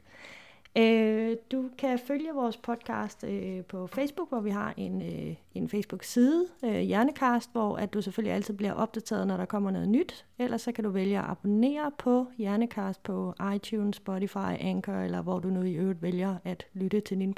[0.77, 5.69] Øh, du kan følge vores podcast øh, på Facebook, hvor vi har en, øh, en
[5.69, 10.25] Facebook-side, øh, Hjernekast, hvor at du selvfølgelig altid bliver opdateret, når der kommer noget nyt.
[10.39, 15.39] Ellers så kan du vælge at abonnere på Hjernekast på iTunes, Spotify, Anchor, eller hvor
[15.39, 17.33] du nu i øvrigt vælger at lytte til din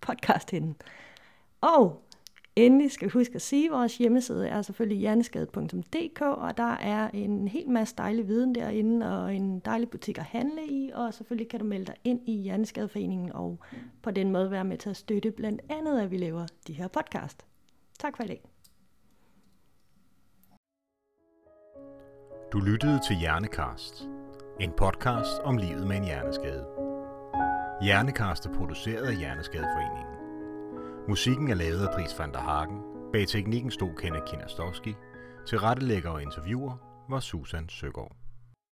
[0.00, 0.74] podcast henne.
[1.60, 2.03] Og
[2.56, 7.08] Endelig skal vi huske at sige, at vores hjemmeside er selvfølgelig hjerneskadet.dk, og der er
[7.08, 11.48] en hel masse dejlig viden derinde, og en dejlig butik at handle i, og selvfølgelig
[11.48, 13.58] kan du melde dig ind i Hjerneskadeforeningen, og
[14.02, 16.88] på den måde være med til at støtte blandt andet, at vi laver de her
[16.88, 17.44] podcast.
[17.98, 18.44] Tak for i dag.
[22.52, 24.08] Du lyttede til Hjernekast,
[24.60, 26.66] en podcast om livet med en hjerneskade.
[27.82, 30.23] Hjernekast er produceret af Hjerneskadeforeningen.
[31.08, 32.78] Musikken er lavet af Dries van der Hagen.
[33.12, 34.94] Bag teknikken stod Kenneth Kinastowski.
[35.46, 38.23] Til rettelægger og interviewer var Susan Søgaard.